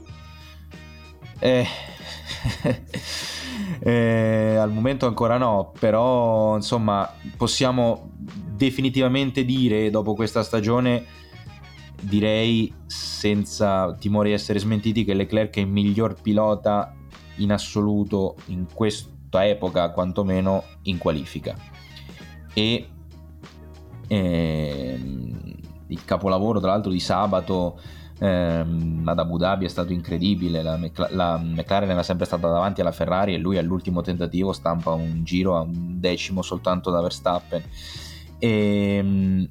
[1.38, 1.66] eh
[3.80, 8.10] eh, al momento ancora no, però insomma possiamo
[8.58, 11.04] definitivamente dire dopo questa stagione,
[12.00, 16.94] direi senza timore di essere smentiti, che Leclerc è il miglior pilota
[17.36, 21.56] in assoluto in questa epoca, quantomeno in qualifica.
[22.52, 22.88] E
[24.08, 25.56] ehm,
[25.86, 27.78] il capolavoro tra l'altro di sabato
[28.18, 30.78] ehm, ad Abu Dhabi è stato incredibile, la,
[31.10, 35.56] la, McLaren era sempre stata davanti alla Ferrari e lui all'ultimo tentativo stampa un giro
[35.56, 37.62] a un decimo soltanto da Verstappen.
[38.38, 38.48] E,
[38.98, 39.48] ehm,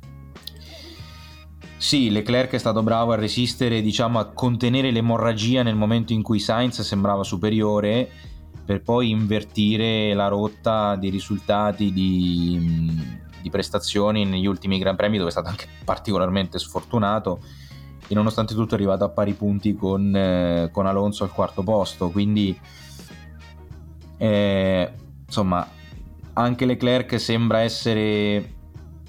[1.77, 6.39] sì, Leclerc è stato bravo a resistere, diciamo a contenere l'emorragia nel momento in cui
[6.39, 8.09] Sainz sembrava superiore
[8.65, 15.29] per poi invertire la rotta di risultati di, di prestazioni negli ultimi Gran Premi dove
[15.29, 17.41] è stato anche particolarmente sfortunato
[18.07, 22.09] e nonostante tutto è arrivato a pari punti con, eh, con Alonso al quarto posto
[22.09, 22.57] quindi
[24.17, 24.91] eh,
[25.25, 25.67] insomma
[26.33, 28.55] anche Leclerc sembra essere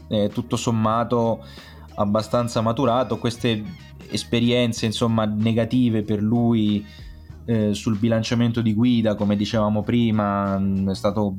[0.08, 1.44] eh, tutto sommato
[1.94, 3.18] abbastanza maturato.
[3.18, 3.62] Queste
[4.10, 6.84] esperienze insomma negative per lui
[7.44, 11.36] eh, sul bilanciamento di guida come dicevamo prima è stato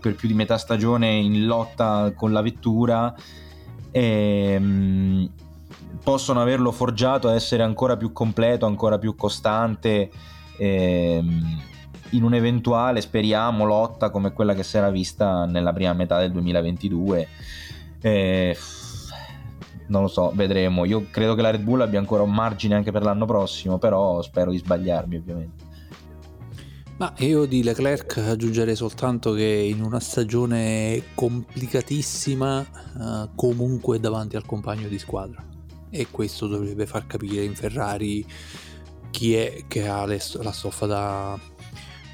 [0.00, 3.14] per più di metà stagione in lotta con la vettura
[3.90, 5.30] e, ehm,
[6.06, 10.08] possono averlo forgiato a essere ancora più completo, ancora più costante
[10.56, 11.60] ehm,
[12.10, 17.28] in un'eventuale, speriamo, lotta come quella che si era vista nella prima metà del 2022.
[18.00, 18.56] Eh,
[19.88, 20.84] non lo so, vedremo.
[20.84, 24.22] Io credo che la Red Bull abbia ancora un margine anche per l'anno prossimo, però
[24.22, 25.64] spero di sbagliarmi ovviamente.
[26.98, 34.46] Ma io di Leclerc aggiungerei soltanto che in una stagione complicatissima uh, comunque davanti al
[34.46, 35.54] compagno di squadra
[35.90, 38.26] e questo dovrebbe far capire in Ferrari
[39.10, 41.40] chi è che ha le, la stoffa da,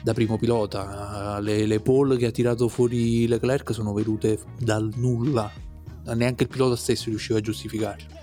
[0.03, 1.41] da primo pilota.
[1.41, 5.51] Le, le pole che ha tirato fuori Leclerc sono venute dal nulla,
[6.15, 8.21] neanche il pilota stesso riusciva a giustificarle.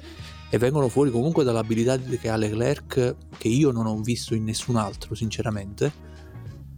[0.51, 4.77] E vengono fuori comunque dall'abilità che ha Leclerc che io non ho visto in nessun
[4.77, 6.07] altro, sinceramente.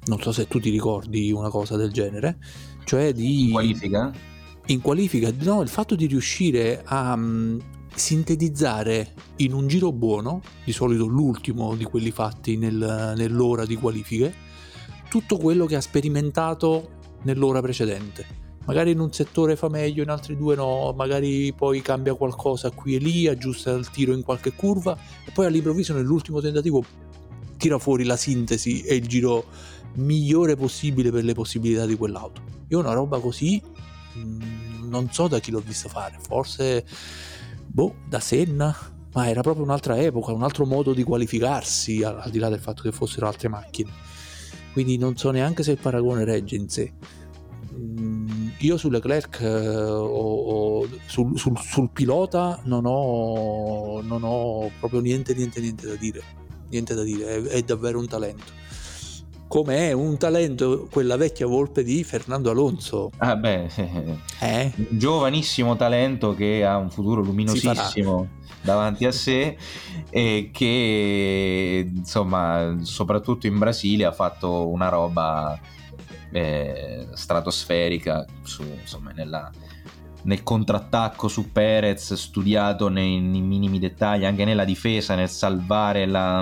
[0.05, 2.39] Non so se tu ti ricordi una cosa del genere,
[2.85, 3.45] cioè di...
[3.45, 4.11] In qualifica?
[4.65, 7.15] In qualifica, no, il fatto di riuscire a
[8.01, 14.33] sintetizzare in un giro buono, di solito l'ultimo di quelli fatti nel, nell'ora di qualifiche,
[15.07, 18.25] tutto quello che ha sperimentato nell'ora precedente.
[18.65, 22.95] magari in un settore fa meglio, in altri due no, magari poi cambia qualcosa qui
[22.95, 26.83] e lì, aggiusta il tiro in qualche curva e poi all'improvviso nell'ultimo tentativo
[27.57, 29.45] tira fuori la sintesi e il giro
[29.95, 32.41] migliore possibile per le possibilità di quell'auto.
[32.69, 33.61] Io una roba così
[34.13, 36.85] mh, non so da chi l'ho visto fare, forse
[37.71, 38.75] boh, da Senna,
[39.13, 42.59] ma era proprio un'altra epoca, un altro modo di qualificarsi, al, al di là del
[42.59, 43.91] fatto che fossero altre macchine.
[44.73, 46.93] Quindi non so neanche se il paragone regge in sé.
[47.73, 54.69] Mm, io su Leclerc eh, o, o sul, sul, sul, pilota non ho, non ho,
[54.79, 56.21] proprio niente, niente, niente da dire.
[56.69, 58.59] Niente da dire, è, è davvero un talento.
[59.51, 63.11] Come è un talento quella vecchia volpe di Fernando Alonso.
[63.17, 63.67] Ah beh,
[64.39, 64.71] eh?
[64.77, 68.29] un giovanissimo talento che ha un futuro luminosissimo
[68.61, 69.57] davanti a sé
[70.09, 75.59] e che insomma soprattutto in Brasile ha fatto una roba
[76.31, 79.51] eh, stratosferica su, insomma, nella,
[80.21, 86.41] nel contrattacco su Perez, studiato nei, nei, minimi dettagli, anche nella difesa, nel salvare la,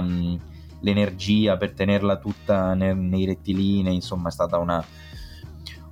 [0.81, 4.83] l'energia per tenerla tutta nei, nei rettilinei, insomma è stata una,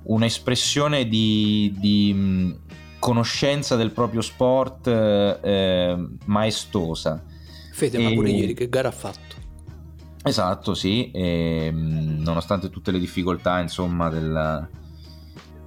[0.04, 2.56] un'espressione di, di
[2.98, 7.22] conoscenza del proprio sport eh, maestosa.
[7.72, 8.02] Fede, e...
[8.02, 9.36] ma pure ieri che gara ha fatto?
[10.24, 14.68] Esatto, sì, e, nonostante tutte le difficoltà insomma della,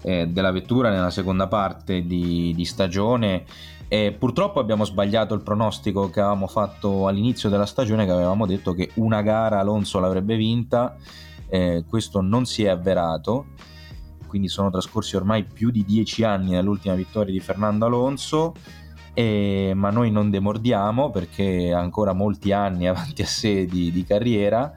[0.03, 3.45] eh, della vettura nella seconda parte di, di stagione,
[3.93, 8.71] e purtroppo abbiamo sbagliato il pronostico che avevamo fatto all'inizio della stagione, che avevamo detto
[8.73, 10.95] che una gara Alonso l'avrebbe vinta,
[11.49, 13.47] eh, questo non si è avverato,
[14.27, 18.53] quindi sono trascorsi ormai più di dieci anni dall'ultima vittoria di Fernando Alonso
[19.13, 24.05] e, ma noi non demordiamo perché ha ancora molti anni avanti a sé di, di
[24.05, 24.71] carriera.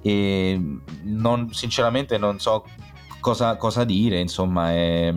[0.00, 0.58] E
[1.02, 2.64] non, sinceramente non so
[3.20, 5.12] cosa, cosa dire, insomma è,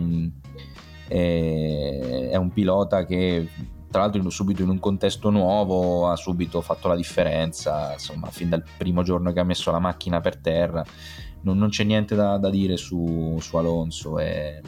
[1.10, 3.48] è, è, un pilota che
[3.90, 8.64] tra l'altro subito in un contesto nuovo ha subito fatto la differenza, insomma fin dal
[8.78, 10.84] primo giorno che ha messo la macchina per terra
[11.42, 14.18] non, non c'è niente da, da dire su, su Alonso.
[14.18, 14.60] È,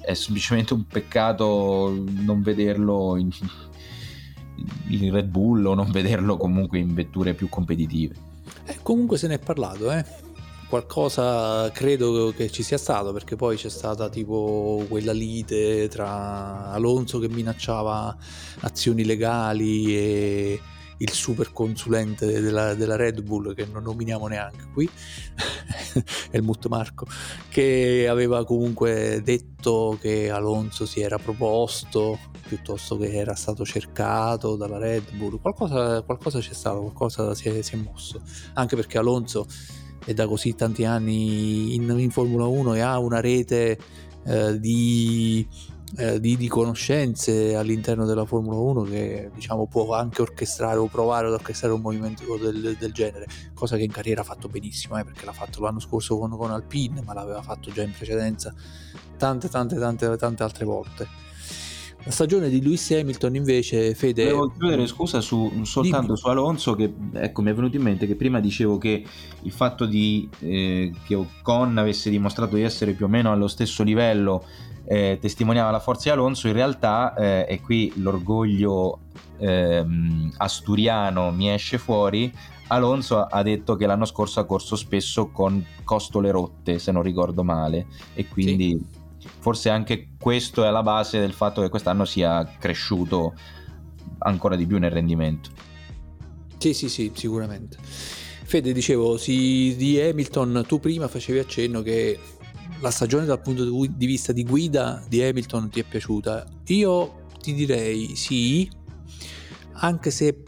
[0.00, 3.30] è semplicemente un peccato non vederlo in,
[4.88, 8.14] in Red Bull o non vederlo comunque in vetture più competitive.
[8.64, 10.04] Eh, comunque se ne è parlato, eh.
[10.72, 17.18] Qualcosa credo che ci sia stato perché poi c'è stata tipo quella lite tra Alonso
[17.18, 18.16] che minacciava
[18.60, 20.60] azioni legali e
[20.96, 24.88] il super consulente della, della, Red Bull che non nominiamo neanche qui
[26.30, 27.06] Helmut Marco
[27.50, 32.18] che aveva comunque detto che Alonso si era proposto
[32.48, 35.38] piuttosto che era stato cercato dalla Red Bull.
[35.38, 38.20] Qualcosa, qualcosa c'è stato qualcosa si è, si è, mosso.
[38.54, 39.46] Anche perché Alonso
[40.04, 43.78] è da così tanti anni in, in Formula 1 e ha una rete
[44.24, 45.46] eh, di
[45.96, 51.26] eh, di, di, conoscenze all'interno della Formula 1 che diciamo, può anche orchestrare o provare
[51.26, 55.04] ad orchestrare un movimento del, del genere, cosa che in carriera ha fatto benissimo, eh,
[55.04, 58.54] perché l'ha fatto l'anno scorso con, con Alpine, ma l'aveva fatto già in precedenza
[59.18, 61.06] tante tante tante tante altre volte.
[62.04, 64.24] La stagione di Lewis Hamilton invece, Fede...
[64.24, 66.18] Volevo chiudere scusa su, soltanto Dimmi.
[66.18, 69.04] su Alonso, che ecco, mi è venuto in mente che prima dicevo che
[69.42, 73.84] il fatto di, eh, che Ocon avesse dimostrato di essere più o meno allo stesso
[73.84, 74.44] livello
[74.84, 78.98] eh, testimoniava la forza di Alonso, in realtà, eh, e qui l'orgoglio
[79.38, 82.32] ehm, asturiano mi esce fuori,
[82.68, 87.44] Alonso ha detto che l'anno scorso ha corso spesso con costole rotte, se non ricordo
[87.44, 89.00] male, e quindi sì.
[89.42, 93.34] Forse anche questo è alla base del fatto che quest'anno sia cresciuto
[94.18, 95.50] ancora di più nel rendimento.
[96.58, 97.76] Sì, sì, sì, sicuramente.
[97.82, 102.16] Fede, dicevo, sì, di Hamilton tu prima facevi accenno che
[102.80, 106.46] la stagione dal punto di vista di guida di Hamilton ti è piaciuta?
[106.66, 108.70] Io ti direi sì,
[109.72, 110.40] anche se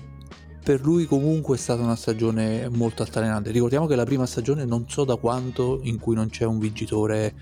[0.62, 3.50] per lui comunque è stata una stagione molto altalenante.
[3.50, 7.34] Ricordiamo che la prima stagione non so da quanto in cui non c'è un vincitore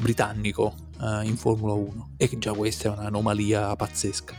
[0.00, 4.34] britannico uh, in Formula 1 e già questa è un'anomalia pazzesca.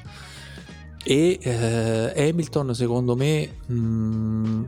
[1.03, 4.63] E uh, Hamilton secondo me mh, mm,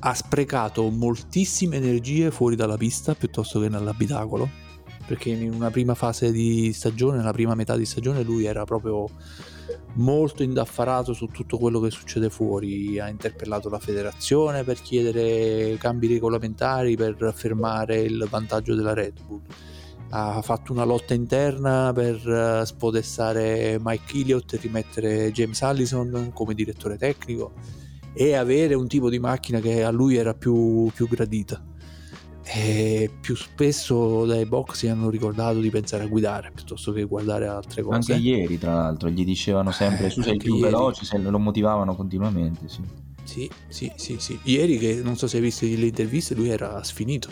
[0.00, 4.62] ha sprecato moltissime energie fuori dalla pista piuttosto che nell'abitacolo
[5.06, 9.08] perché in una prima fase di stagione, nella prima metà di stagione, lui era proprio
[9.94, 12.98] molto indaffarato su tutto quello che succede fuori.
[12.98, 19.42] Ha interpellato la federazione per chiedere cambi regolamentari per fermare il vantaggio della Red Bull.
[20.14, 26.52] Ha fatto una lotta interna per eh, spodestare Mike Elliott e rimettere James Allison come
[26.52, 27.52] direttore tecnico
[28.12, 31.64] e avere un tipo di macchina che a lui era più, più gradita
[32.44, 37.46] e più spesso dai box gli hanno ricordato di pensare a guidare piuttosto che guardare
[37.46, 38.12] altre cose.
[38.12, 40.70] Anche ieri, tra l'altro, gli dicevano sempre: eh, Tu sei il più ieri.
[40.70, 42.68] veloce, se lo motivavano continuamente.
[42.68, 42.82] Sì.
[43.24, 44.38] Sì, sì, sì, sì.
[44.42, 47.30] Ieri, che non so se hai visto le interviste, lui era sfinito.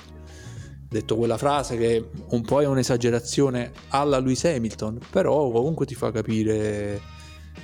[0.90, 6.10] Detto quella frase che un po' è un'esagerazione alla Lewis Hamilton, però comunque ti fa
[6.10, 7.00] capire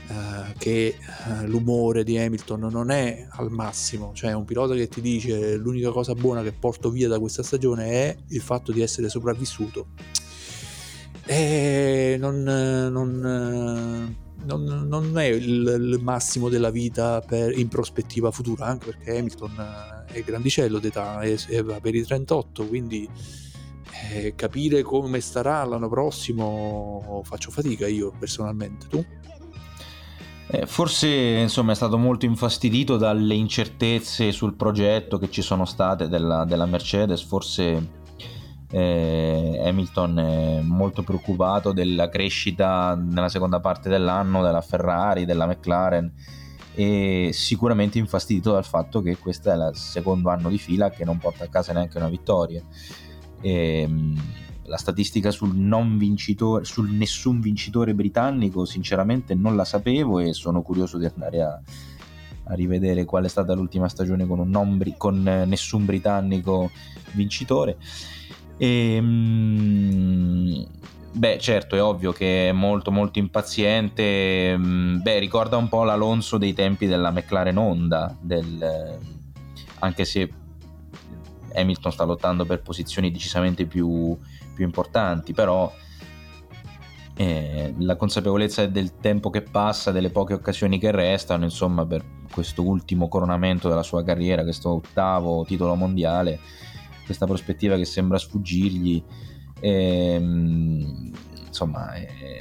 [0.08, 0.94] uh, che
[1.26, 4.12] uh, l'umore di Hamilton non è al massimo.
[4.14, 7.90] Cioè, un pilota che ti dice l'unica cosa buona che porto via da questa stagione
[7.90, 9.88] è il fatto di essere sopravvissuto.
[11.24, 14.14] E non, non
[14.44, 19.95] non, non, è il, il, massimo della vita per, in prospettiva futura, anche perché Hamilton
[20.07, 23.09] è grandicello d'età, è, è per i 38, quindi
[24.12, 28.86] eh, capire come starà l'anno prossimo faccio fatica io personalmente.
[28.88, 29.04] Tu?
[30.48, 36.09] Eh, forse insomma, è stato molto infastidito dalle incertezze sul progetto che ci sono state
[36.09, 38.04] della, della Mercedes, forse
[38.70, 46.12] eh, Hamilton è molto preoccupato della crescita nella seconda parte dell'anno della Ferrari, della McLaren
[46.78, 51.16] e sicuramente infastidito dal fatto che questo è il secondo anno di fila che non
[51.16, 52.62] porta a casa neanche una vittoria.
[53.40, 54.22] E, ehm,
[54.64, 60.60] la statistica sul, non vincitore, sul nessun vincitore britannico sinceramente non la sapevo e sono
[60.60, 61.60] curioso di andare a,
[62.44, 66.70] a rivedere qual è stata l'ultima stagione con, non, con nessun britannico
[67.12, 67.78] vincitore.
[68.58, 70.66] E, ehm,
[71.16, 74.56] beh, certo, è ovvio che è molto molto impaziente.
[74.56, 78.98] Mm, beh, ricorda un po' l'Alonso dei tempi della McLaren Honda, del,
[79.78, 80.30] anche se
[81.54, 84.16] Hamilton sta lottando per posizioni decisamente più,
[84.54, 85.72] più importanti, però
[87.16, 92.62] eh, la consapevolezza del tempo che passa, delle poche occasioni che restano, insomma, per questo
[92.62, 96.38] ultimo coronamento della sua carriera, questo ottavo titolo mondiale,
[97.06, 99.02] questa prospettiva che sembra sfuggirgli.
[99.61, 101.11] Ehm,
[101.46, 102.40] insomma, è,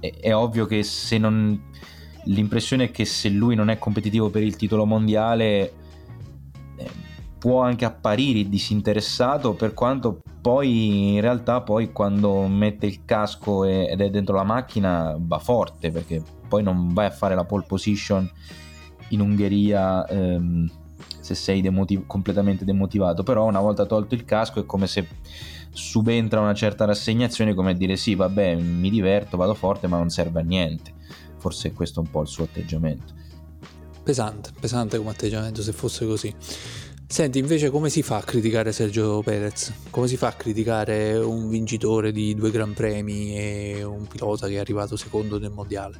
[0.00, 1.72] è, è, ovvio che se non.
[2.26, 5.72] L'impressione è che se lui non è competitivo per il titolo mondiale
[6.76, 6.90] eh,
[7.38, 14.00] può anche apparire disinteressato per quanto poi in realtà poi quando mette il casco ed
[14.00, 18.30] è dentro la macchina va forte perché poi non vai a fare la pole position
[19.08, 20.70] in Ungheria ehm,
[21.20, 25.06] se sei demotiv- completamente demotivato, però una volta tolto il casco è come se
[25.74, 30.40] subentra una certa rassegnazione, come dire sì, vabbè, mi diverto, vado forte, ma non serve
[30.40, 30.92] a niente.
[31.36, 33.12] Forse questo è un po' il suo atteggiamento.
[34.02, 36.34] Pesante, pesante come atteggiamento se fosse così.
[37.06, 39.72] Senti, invece come si fa a criticare Sergio Perez?
[39.90, 44.54] Come si fa a criticare un vincitore di due Gran Premi e un pilota che
[44.54, 45.98] è arrivato secondo nel mondiale?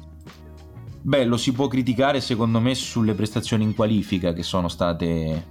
[1.01, 5.45] Beh, lo si può criticare secondo me sulle prestazioni in qualifica che sono state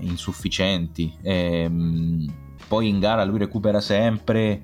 [0.00, 1.12] insufficienti.
[1.22, 2.32] Ehm,
[2.74, 4.62] poi in gara lui recupera sempre,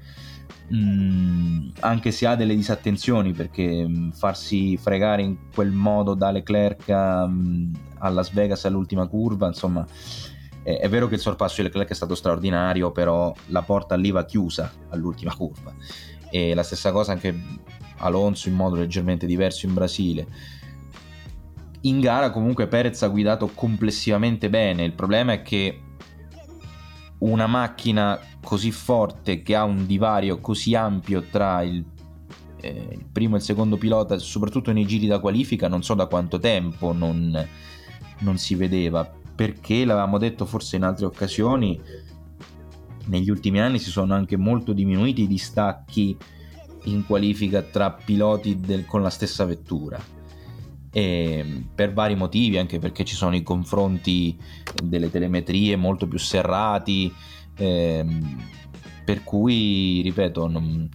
[0.67, 6.15] mh, mm, anche se ha delle disattenzioni, perché mh, mm, farsi fregare in quel modo
[6.15, 9.87] da Leclerc mh, mm, a Las Vegas all'ultima curva, insomma,
[10.65, 14.11] è, è, vero che il sorpasso di Leclerc è stato straordinario, però la porta lì
[14.11, 15.73] va chiusa all'ultima curva.
[16.33, 17.33] E la stessa cosa anche
[17.99, 20.27] Alonso in modo leggermente diverso in Brasile.
[21.83, 25.83] In gara comunque Perez ha guidato complessivamente bene, il problema è che
[27.21, 31.85] una macchina così forte che ha un divario così ampio tra il,
[32.61, 36.07] eh, il primo e il secondo pilota, soprattutto nei giri da qualifica, non so da
[36.07, 37.47] quanto tempo non,
[38.21, 41.81] non si vedeva, perché l'avevamo detto forse in altre occasioni,
[43.07, 46.17] negli ultimi anni si sono anche molto diminuiti i distacchi
[46.85, 50.20] in qualifica tra piloti del, con la stessa vettura.
[50.93, 54.37] E per vari motivi, anche perché ci sono i confronti
[54.83, 57.13] delle telemetrie molto più serrati,
[57.57, 58.43] ehm,
[59.05, 60.89] per cui, ripeto, non,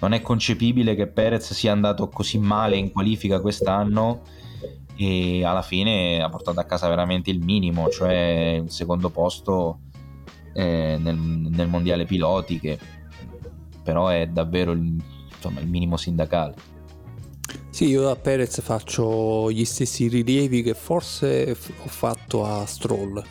[0.00, 4.22] non, è concepibile che Perez sia andato così male in qualifica quest'anno
[4.96, 9.80] e alla fine ha portato a casa veramente il minimo, cioè il secondo posto
[10.54, 12.78] eh, nel, nel mondiale piloti, che
[13.82, 15.00] però è davvero il
[15.46, 16.54] insomma il minimo sindacale.
[17.70, 23.22] Sì, io a Perez faccio gli stessi rilievi che forse ho fatto a Stroll,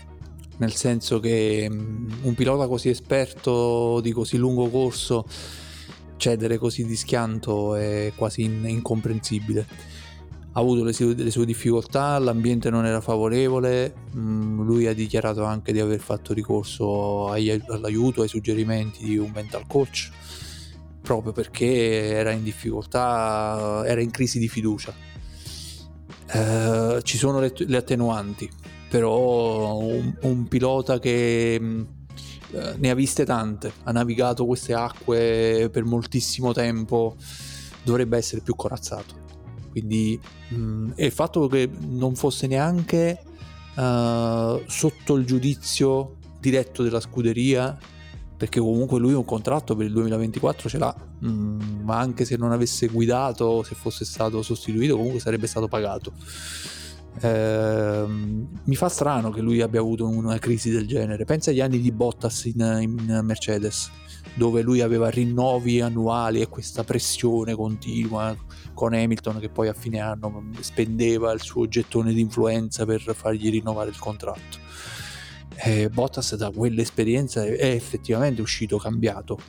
[0.57, 5.25] nel senso che mm, un pilota così esperto di così lungo corso
[6.17, 9.67] cedere così di schianto è quasi incomprensibile.
[10.53, 15.43] Ha avuto le sue, le sue difficoltà, l'ambiente non era favorevole, mm, lui ha dichiarato
[15.43, 20.11] anche di aver fatto ricorso all'aiuto, ai suggerimenti di un mental coach
[21.05, 24.93] proprio perché era in difficoltà, era in crisi di fiducia.
[26.27, 28.49] Eh, ci sono le, le, attenuanti,
[28.89, 31.81] però un, un pilota che mm,
[32.51, 37.15] eh, ne ha viste tante, ha navigato queste acque per moltissimo tempo,
[37.83, 39.23] dovrebbe essere più corazzato.
[39.69, 40.19] Quindi
[40.49, 43.21] mh, mm, il fatto che non fosse neanche
[43.75, 47.77] uh, sotto il giudizio diretto della scuderia,
[48.37, 50.95] perché comunque lui un contratto per il 2024 ce l'ha,
[51.25, 56.13] mm, ma anche se non avesse guidato, se fosse stato sostituito, comunque sarebbe stato pagato.
[57.21, 61.23] Eh, mi fa strano che lui abbia avuto una crisi del genere.
[61.23, 63.89] Pensa agli anni di Bottas in, in Mercedes,
[64.33, 68.35] dove lui aveva rinnovi annuali e questa pressione continua
[68.73, 73.49] con Hamilton che poi a fine anno spendeva il suo gettone di influenza per fargli
[73.49, 74.64] rinnovare il contratto.
[75.55, 79.39] E Bottas da quell'esperienza è effettivamente uscito cambiato.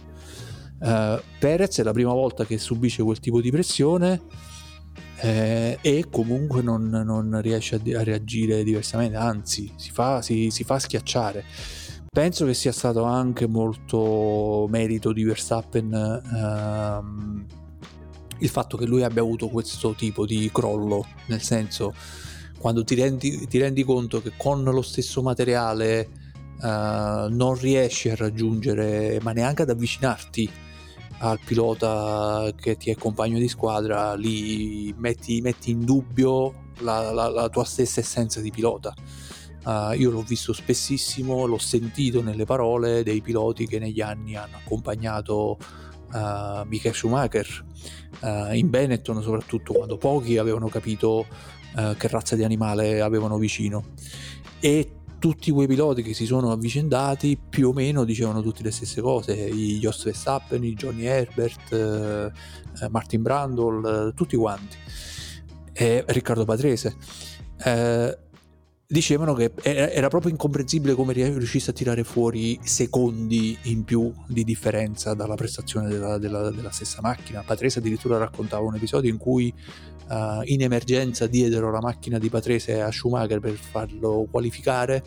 [0.79, 4.21] Uh, Perez è la prima volta che subisce quel tipo di pressione
[5.21, 10.65] eh, e comunque non, non riesce a, a, reagire diversamente, anzi si fa, si, si
[10.65, 11.45] fa schiacciare.
[12.11, 17.47] Penso che sia stato anche molto merito di Verstappen ehm,
[18.39, 21.95] il fatto che lui abbia avuto questo tipo di crollo, nel senso
[22.67, 28.17] quando ti rendi, ti rendi conto che con lo stesso materiale eh, non riesci a
[28.17, 30.51] raggiungere, ma neanche ad avvicinarti
[31.19, 37.29] al pilota che ti è compagno di squadra, lì metti, metti in dubbio la, la,
[37.29, 38.93] la, tua stessa essenza di pilota.
[39.65, 44.57] Uh, io l'ho visto spessissimo, l'ho sentito nelle parole dei piloti che negli anni hanno
[44.57, 45.57] accompagnato
[46.13, 47.65] uh, Michael Schumacher
[48.23, 51.27] uh, in Benetton, soprattutto quando pochi avevano capito
[51.77, 53.85] uh, che razza di animale avevano vicino.
[54.59, 59.01] E tutti quei piloti che si sono avvicendati più o meno dicevano tutte le stesse
[59.01, 62.31] cose, i Jost Verstappen, i Johnny Herbert, eh,
[62.85, 64.77] eh, Martin Brandle, eh, tutti quanti,
[65.73, 66.97] e Riccardo Patrese.
[67.65, 68.19] Eh,
[68.89, 75.15] dicevano che era proprio incomprensibile come riuscisse a tirare fuori secondi in più di differenza
[75.15, 77.43] dalla prestazione della, della, della stessa macchina.
[77.43, 79.53] Patrese addirittura raccontava un episodio in cui
[80.09, 85.03] uh, in emergenza diedero la macchina di Patrese a Schumacher per farlo qualificare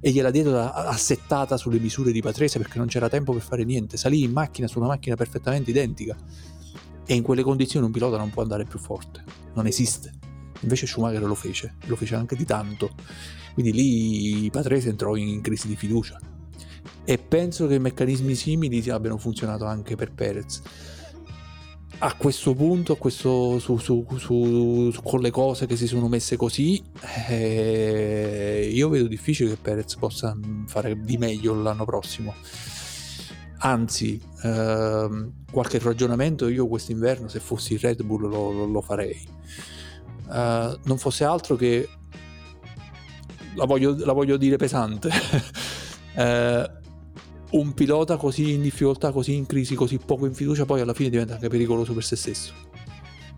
[0.00, 3.96] e gliela diedero assettata sulle misure di Patrese perché non c'era tempo per fare niente.
[3.96, 6.16] Salì in macchina su una macchina perfettamente identica
[7.06, 9.22] e in quelle condizioni un pilota non può andare più forte,
[9.54, 10.19] non esiste.
[10.60, 12.90] Invece Schumacher lo fece, lo fece anche di tanto.
[13.54, 16.18] Quindi lì Patrese entrò in crisi di fiducia.
[17.04, 20.62] E penso che meccanismi simili abbiano funzionato anche per Perez.
[22.02, 26.36] A questo punto, a questo, su, su, su, con le cose che si sono messe
[26.36, 26.82] così,
[27.28, 30.34] eh, io vedo difficile che Perez possa
[30.66, 32.34] fare di meglio l'anno prossimo.
[33.62, 39.20] Anzi, ehm, qualche ragionamento io quest'inverno, se fossi Red Bull, lo, lo, lo farei
[40.30, 41.88] uh, non fosse altro che
[43.54, 45.10] la voglio, la voglio dire pesante.
[46.14, 46.78] Uh,
[47.58, 51.10] un pilota così in difficoltà così in crisi così poco in fiducia poi alla fine
[51.10, 52.52] diventa anche pericoloso per se stesso.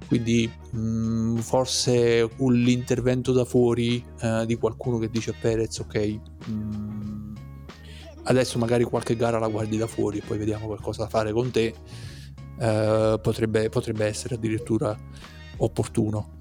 [0.07, 5.97] Quindi mh, mm, forse l'intervento da fuori uh, di qualcuno che dice a Perez ok
[5.97, 7.35] mh, mm,
[8.25, 11.51] adesso magari qualche gara la guardi da fuori e poi vediamo qualcosa da fare con
[11.51, 11.75] te
[12.63, 14.97] potrebbe, potrebbe essere addirittura
[15.57, 16.41] opportuno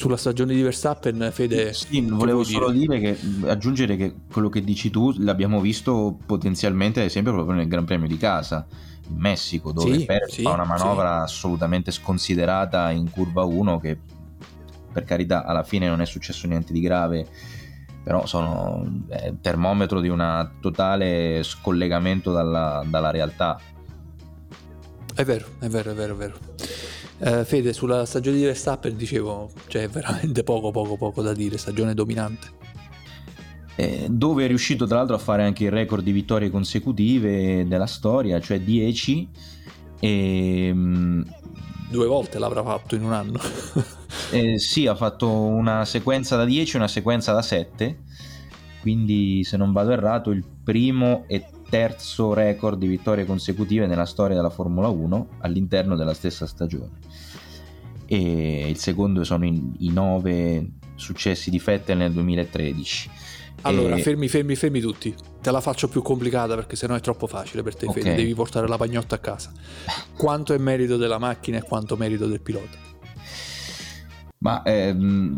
[0.00, 1.74] sulla stagione di Verstappen, Fede.
[1.74, 2.98] Sì, volevo solo dire?
[2.98, 3.14] dire?
[3.14, 7.84] che aggiungere che quello che dici tu l'abbiamo visto potenzialmente, ad esempio, proprio nel Gran
[7.84, 8.66] Premio di casa
[9.10, 11.34] in Messico, dove sì, Perez sì, fa una manovra sì.
[11.34, 13.98] assolutamente sconsiderata in curva 1 che
[14.90, 17.26] per carità alla fine non è successo niente di grave
[18.02, 23.60] però sono è termometro di un totale scollegamento dalla, dalla realtà
[25.14, 26.38] è vero, è vero, è vero, è vero.
[27.22, 31.92] Eh, Fede, sulla stagione di Verstappen dicevo, c'è veramente poco, poco, poco da dire, stagione
[31.92, 32.48] dominante.
[33.76, 37.86] Eh, dove è riuscito tra l'altro a fare anche il record di vittorie consecutive della
[37.86, 39.28] storia, cioè 10.
[40.00, 41.34] E, ehm,
[41.90, 43.38] Due volte l'avrà fatto in un anno.
[44.30, 47.98] eh, sì, ha fatto una sequenza da 10 e una sequenza da 7.
[48.80, 54.36] Quindi, se non vado errato, il primo e terzo record di vittorie consecutive nella storia
[54.36, 56.98] della Formula 1 all'interno della stessa stagione.
[58.12, 63.10] E il secondo sono i, i nove successi di Vettel nel 2013.
[63.62, 64.02] Allora, e...
[64.02, 65.14] fermi, fermi, fermi tutti.
[65.40, 68.02] Te la faccio più complicata perché sennò è troppo facile per te, okay.
[68.02, 68.16] Fede.
[68.16, 69.52] Devi portare la pagnotta a casa.
[70.16, 72.78] Quanto è merito della macchina e quanto merito del pilota?
[74.38, 75.36] Ma ehm,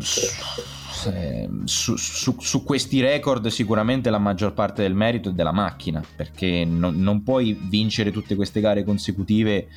[1.07, 6.03] Ehm, su, su, su, questi record sicuramente la maggior parte del merito è della macchina,
[6.15, 9.69] perché non, non puoi vincere tutte queste gare consecutive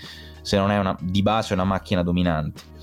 [0.42, 2.74] se non è una, di base una macchina dominante.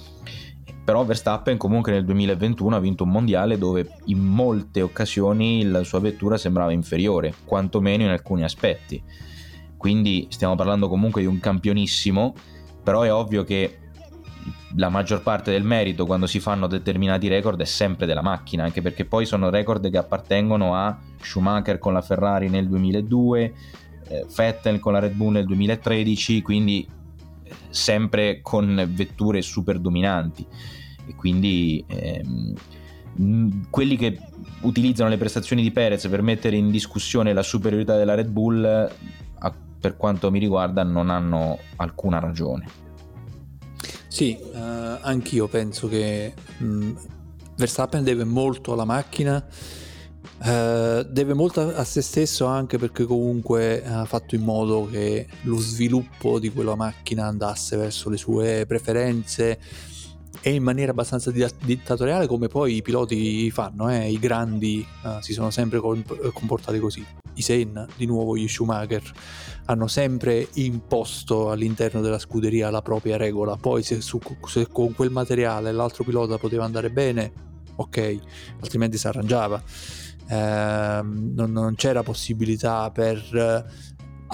[0.85, 6.01] Però Verstappen comunque nel 2021 ha vinto un mondiale dove in molte occasioni la sua
[6.01, 9.03] vettura sembrava inferiore, quantomeno in alcuni aspetti.
[9.77, 12.35] Quindi stiamo parlando comunque di un campionissimo,
[12.83, 13.79] però è ovvio che
[14.77, 18.83] la maggior parte del merito quando si fanno determinati record è sempre della macchina, anche
[18.83, 23.55] perché poi sono record che appartengono a Schumacher con la Ferrari nel 2002,
[24.09, 26.89] eh, Vettel con la Red Bull nel 2013, quindi
[27.71, 30.47] sempre con vetture super dominanti.
[31.07, 32.55] E quindi ehm,
[33.71, 34.19] quelli che
[34.63, 39.55] utilizzano le prestazioni di Perez per mettere in discussione la superiorità della Red Bull a,
[39.81, 42.67] per quanto mi riguarda non hanno alcuna ragione.
[44.07, 46.91] Sì, eh, anch'io penso che mh,
[47.57, 49.45] Verstappen deve molto alla macchina
[50.45, 55.57] Uh, deve molto a se stesso anche perché comunque ha fatto in modo che lo
[55.57, 59.59] sviluppo di quella macchina andasse verso le sue preferenze
[60.41, 64.11] e in maniera abbastanza dittatoriale come poi i piloti fanno, eh?
[64.11, 67.05] i grandi uh, si sono sempre comportati così.
[67.35, 69.03] I Senna, di nuovo gli Schumacher,
[69.67, 75.11] hanno sempre imposto all'interno della scuderia la propria regola, poi se, su, se con quel
[75.11, 77.33] materiale l'altro pilota poteva andare bene,
[77.77, 78.19] ok,
[78.61, 79.63] altrimenti si arrangiava
[80.29, 83.65] eh, non, non, c'era possibilità per eh,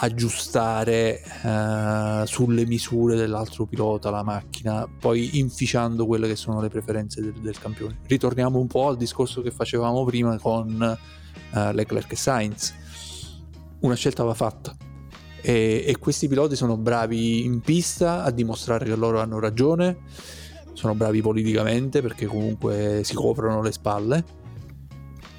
[0.00, 7.20] aggiustare eh, sulle misure dell'altro pilota la macchina, poi inficiando quelle che sono le preferenze
[7.20, 7.98] del, del campione.
[8.06, 10.98] Ritorniamo un po' al discorso che facevamo prima con
[11.52, 12.74] eh, Leclerc e Sainz.
[13.80, 14.76] Una scelta va fatta.
[15.40, 19.98] E, e questi piloti sono bravi in pista a dimostrare che loro hanno ragione,
[20.74, 24.24] sono bravi politicamente perché comunque si coprono le spalle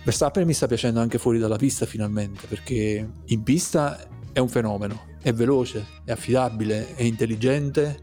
[0.09, 3.99] Verstappen mi sta piacendo anche fuori dalla pista finalmente, perché in pista
[4.33, 7.99] è un fenomeno, è veloce, è affidabile, è intelligente,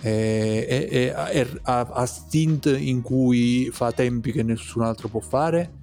[0.00, 5.74] è, è, è, ha, ha stint in cui fa tempi che nessun altro può fare,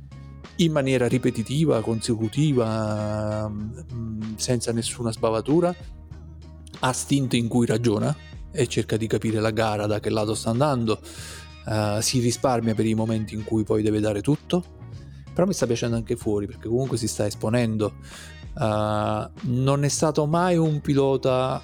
[0.55, 5.71] in maniera ripetitiva, consecutiva, mm, senza nessuna sbavatura,
[6.79, 8.15] ha stint in cui ragiona
[8.51, 10.99] e cerca di capire la gara da che lato sta andando,
[11.65, 14.81] uh, si risparmia per i momenti in cui poi deve dare tutto
[15.33, 17.93] però mi sta piacendo anche fuori perché comunque si sta esponendo.
[18.55, 21.63] Uh, non è stato mai un pilota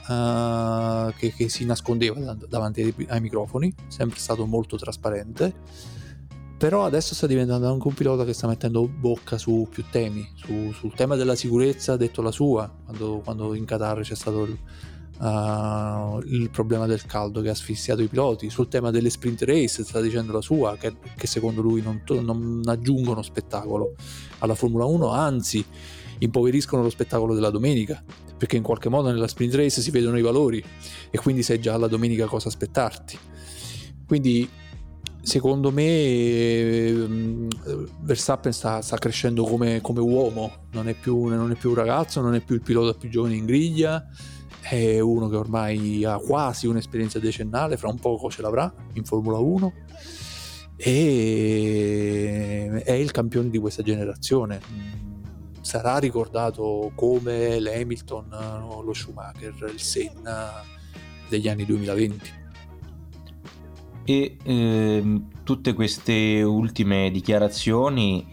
[1.07, 5.53] uh, che, che, si nascondeva davanti ai, ai, microfoni, sempre stato molto trasparente.
[6.57, 10.71] Però adesso sta diventando anche un pilota che sta mettendo bocca su più temi, su,
[10.73, 14.57] sul tema della sicurezza, ha detto la sua, quando, quando in Qatar c'è stato il,
[15.19, 19.83] uh, il problema del caldo che ha asfissiato i piloti, sul tema delle sprint race
[19.83, 23.95] sta dicendo la sua, che, che secondo lui non, non aggiungono spettacolo
[24.39, 25.63] alla Formula 1, anzi
[26.19, 28.03] impoveriscono lo spettacolo della domenica,
[28.37, 30.63] perché in qualche modo nella sprint race si vedono i valori
[31.09, 33.17] e quindi sai già la domenica cosa aspettarti.
[34.05, 34.49] Quindi
[35.21, 37.47] secondo me ehm,
[38.01, 42.21] Verstappen sta, sta crescendo come, come uomo, non è, più, non è, più, un ragazzo,
[42.21, 44.05] non è più il pilota più giovane in griglia,
[44.61, 49.37] è uno che ormai ha quasi un'esperienza decennale, fra un poco ce l'avrà in Formula
[49.37, 49.73] 1
[50.81, 54.61] e è il campione di questa generazione.
[55.61, 58.29] Sarà ricordato come l'Hamilton,
[58.83, 60.63] lo Schumacher, il Senna
[61.27, 62.38] degli anni 2020.
[64.10, 68.26] E ehm, tutte queste ultime dichiarazioni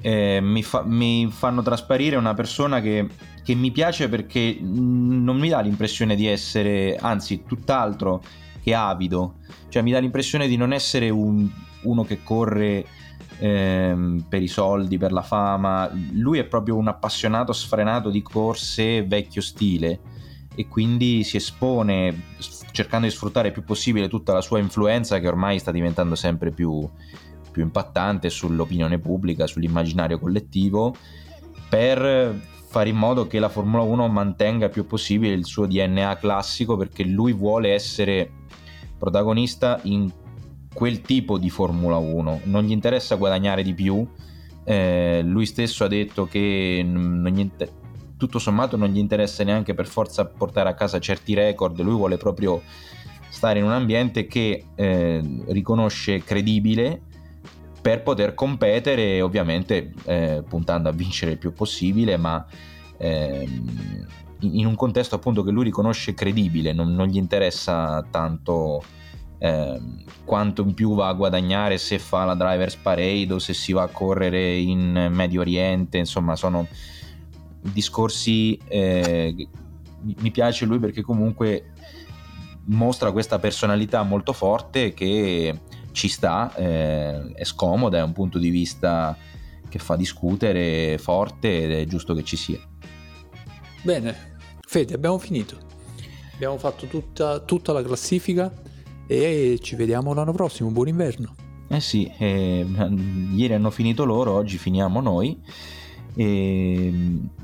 [0.00, 3.06] eh, mi, fa- mi fanno trasparire una persona che
[3.48, 8.22] che mi piace perché non mi dà l'impressione di essere, anzi, tutt'altro
[8.60, 9.36] che avido.
[9.70, 11.48] Cioè, mi dà l'impressione di non essere un,
[11.84, 12.84] uno che corre
[13.38, 15.90] ehm, per i soldi, per la fama.
[16.12, 20.00] Lui è proprio un appassionato sfrenato di corse vecchio stile
[20.58, 22.34] e quindi si espone
[22.72, 26.50] cercando di sfruttare il più possibile tutta la sua influenza che ormai sta diventando sempre
[26.50, 26.84] più,
[27.52, 30.96] più impattante sull'opinione pubblica, sull'immaginario collettivo
[31.68, 36.16] per fare in modo che la Formula 1 mantenga il più possibile il suo DNA
[36.16, 38.28] classico perché lui vuole essere
[38.98, 40.12] protagonista in
[40.74, 44.04] quel tipo di Formula 1, non gli interessa guadagnare di più,
[44.64, 47.77] eh, lui stesso ha detto che inter-
[48.18, 52.18] tutto sommato non gli interessa neanche per forza portare a casa certi record, lui vuole
[52.18, 52.62] proprio
[53.28, 57.02] stare in un ambiente che eh, riconosce credibile
[57.80, 62.44] per poter competere ovviamente eh, puntando a vincere il più possibile ma
[62.96, 64.06] ehm,
[64.40, 68.82] in un contesto appunto che lui riconosce credibile non, non gli interessa tanto
[69.38, 73.72] ehm, quanto in più va a guadagnare se fa la drivers parade o se si
[73.72, 76.66] va a correre in Medio Oriente insomma sono
[77.60, 79.48] discorsi eh,
[80.00, 81.72] mi piace lui perché comunque
[82.66, 85.60] mostra questa personalità molto forte che
[85.92, 89.16] ci sta, eh, è scomoda, è un punto di vista
[89.68, 92.60] che fa discutere forte ed è giusto che ci sia.
[93.82, 95.56] Bene, Fede, abbiamo finito.
[96.34, 98.52] Abbiamo fatto tutta, tutta la classifica
[99.06, 100.70] e ci vediamo l'anno prossimo.
[100.70, 101.34] Buon inverno.
[101.68, 102.64] Eh sì, eh,
[103.34, 105.38] ieri hanno finito loro, oggi finiamo noi
[106.14, 106.92] e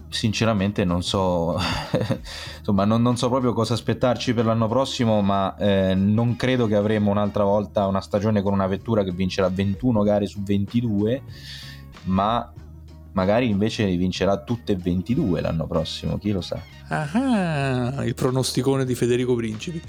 [0.08, 1.56] sinceramente non so
[2.58, 6.76] insomma non, non, so proprio cosa aspettarci per l'anno prossimo ma eh, non credo che
[6.76, 11.22] avremo un'altra volta una stagione con una vettura che vincerà 21 gare su 22
[12.04, 12.52] ma
[13.14, 16.60] magari invece vincerà tutte e 22 l'anno prossimo, chi lo sa.
[16.88, 19.80] Ah, il pronosticone di Federico Principi.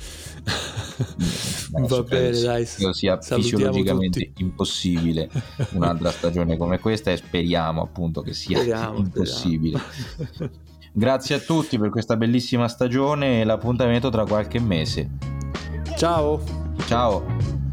[1.72, 2.66] No, Va bene, dai.
[2.66, 4.44] sia fisiologicamente tutti.
[4.44, 5.30] impossibile
[5.72, 9.80] un'altra stagione come questa e speriamo appunto che sia speriamo, impossibile.
[9.80, 10.64] Speriamo.
[10.94, 15.10] Grazie a tutti per questa bellissima stagione e l'appuntamento tra qualche mese.
[15.98, 16.42] Ciao.
[16.88, 17.65] Ciao.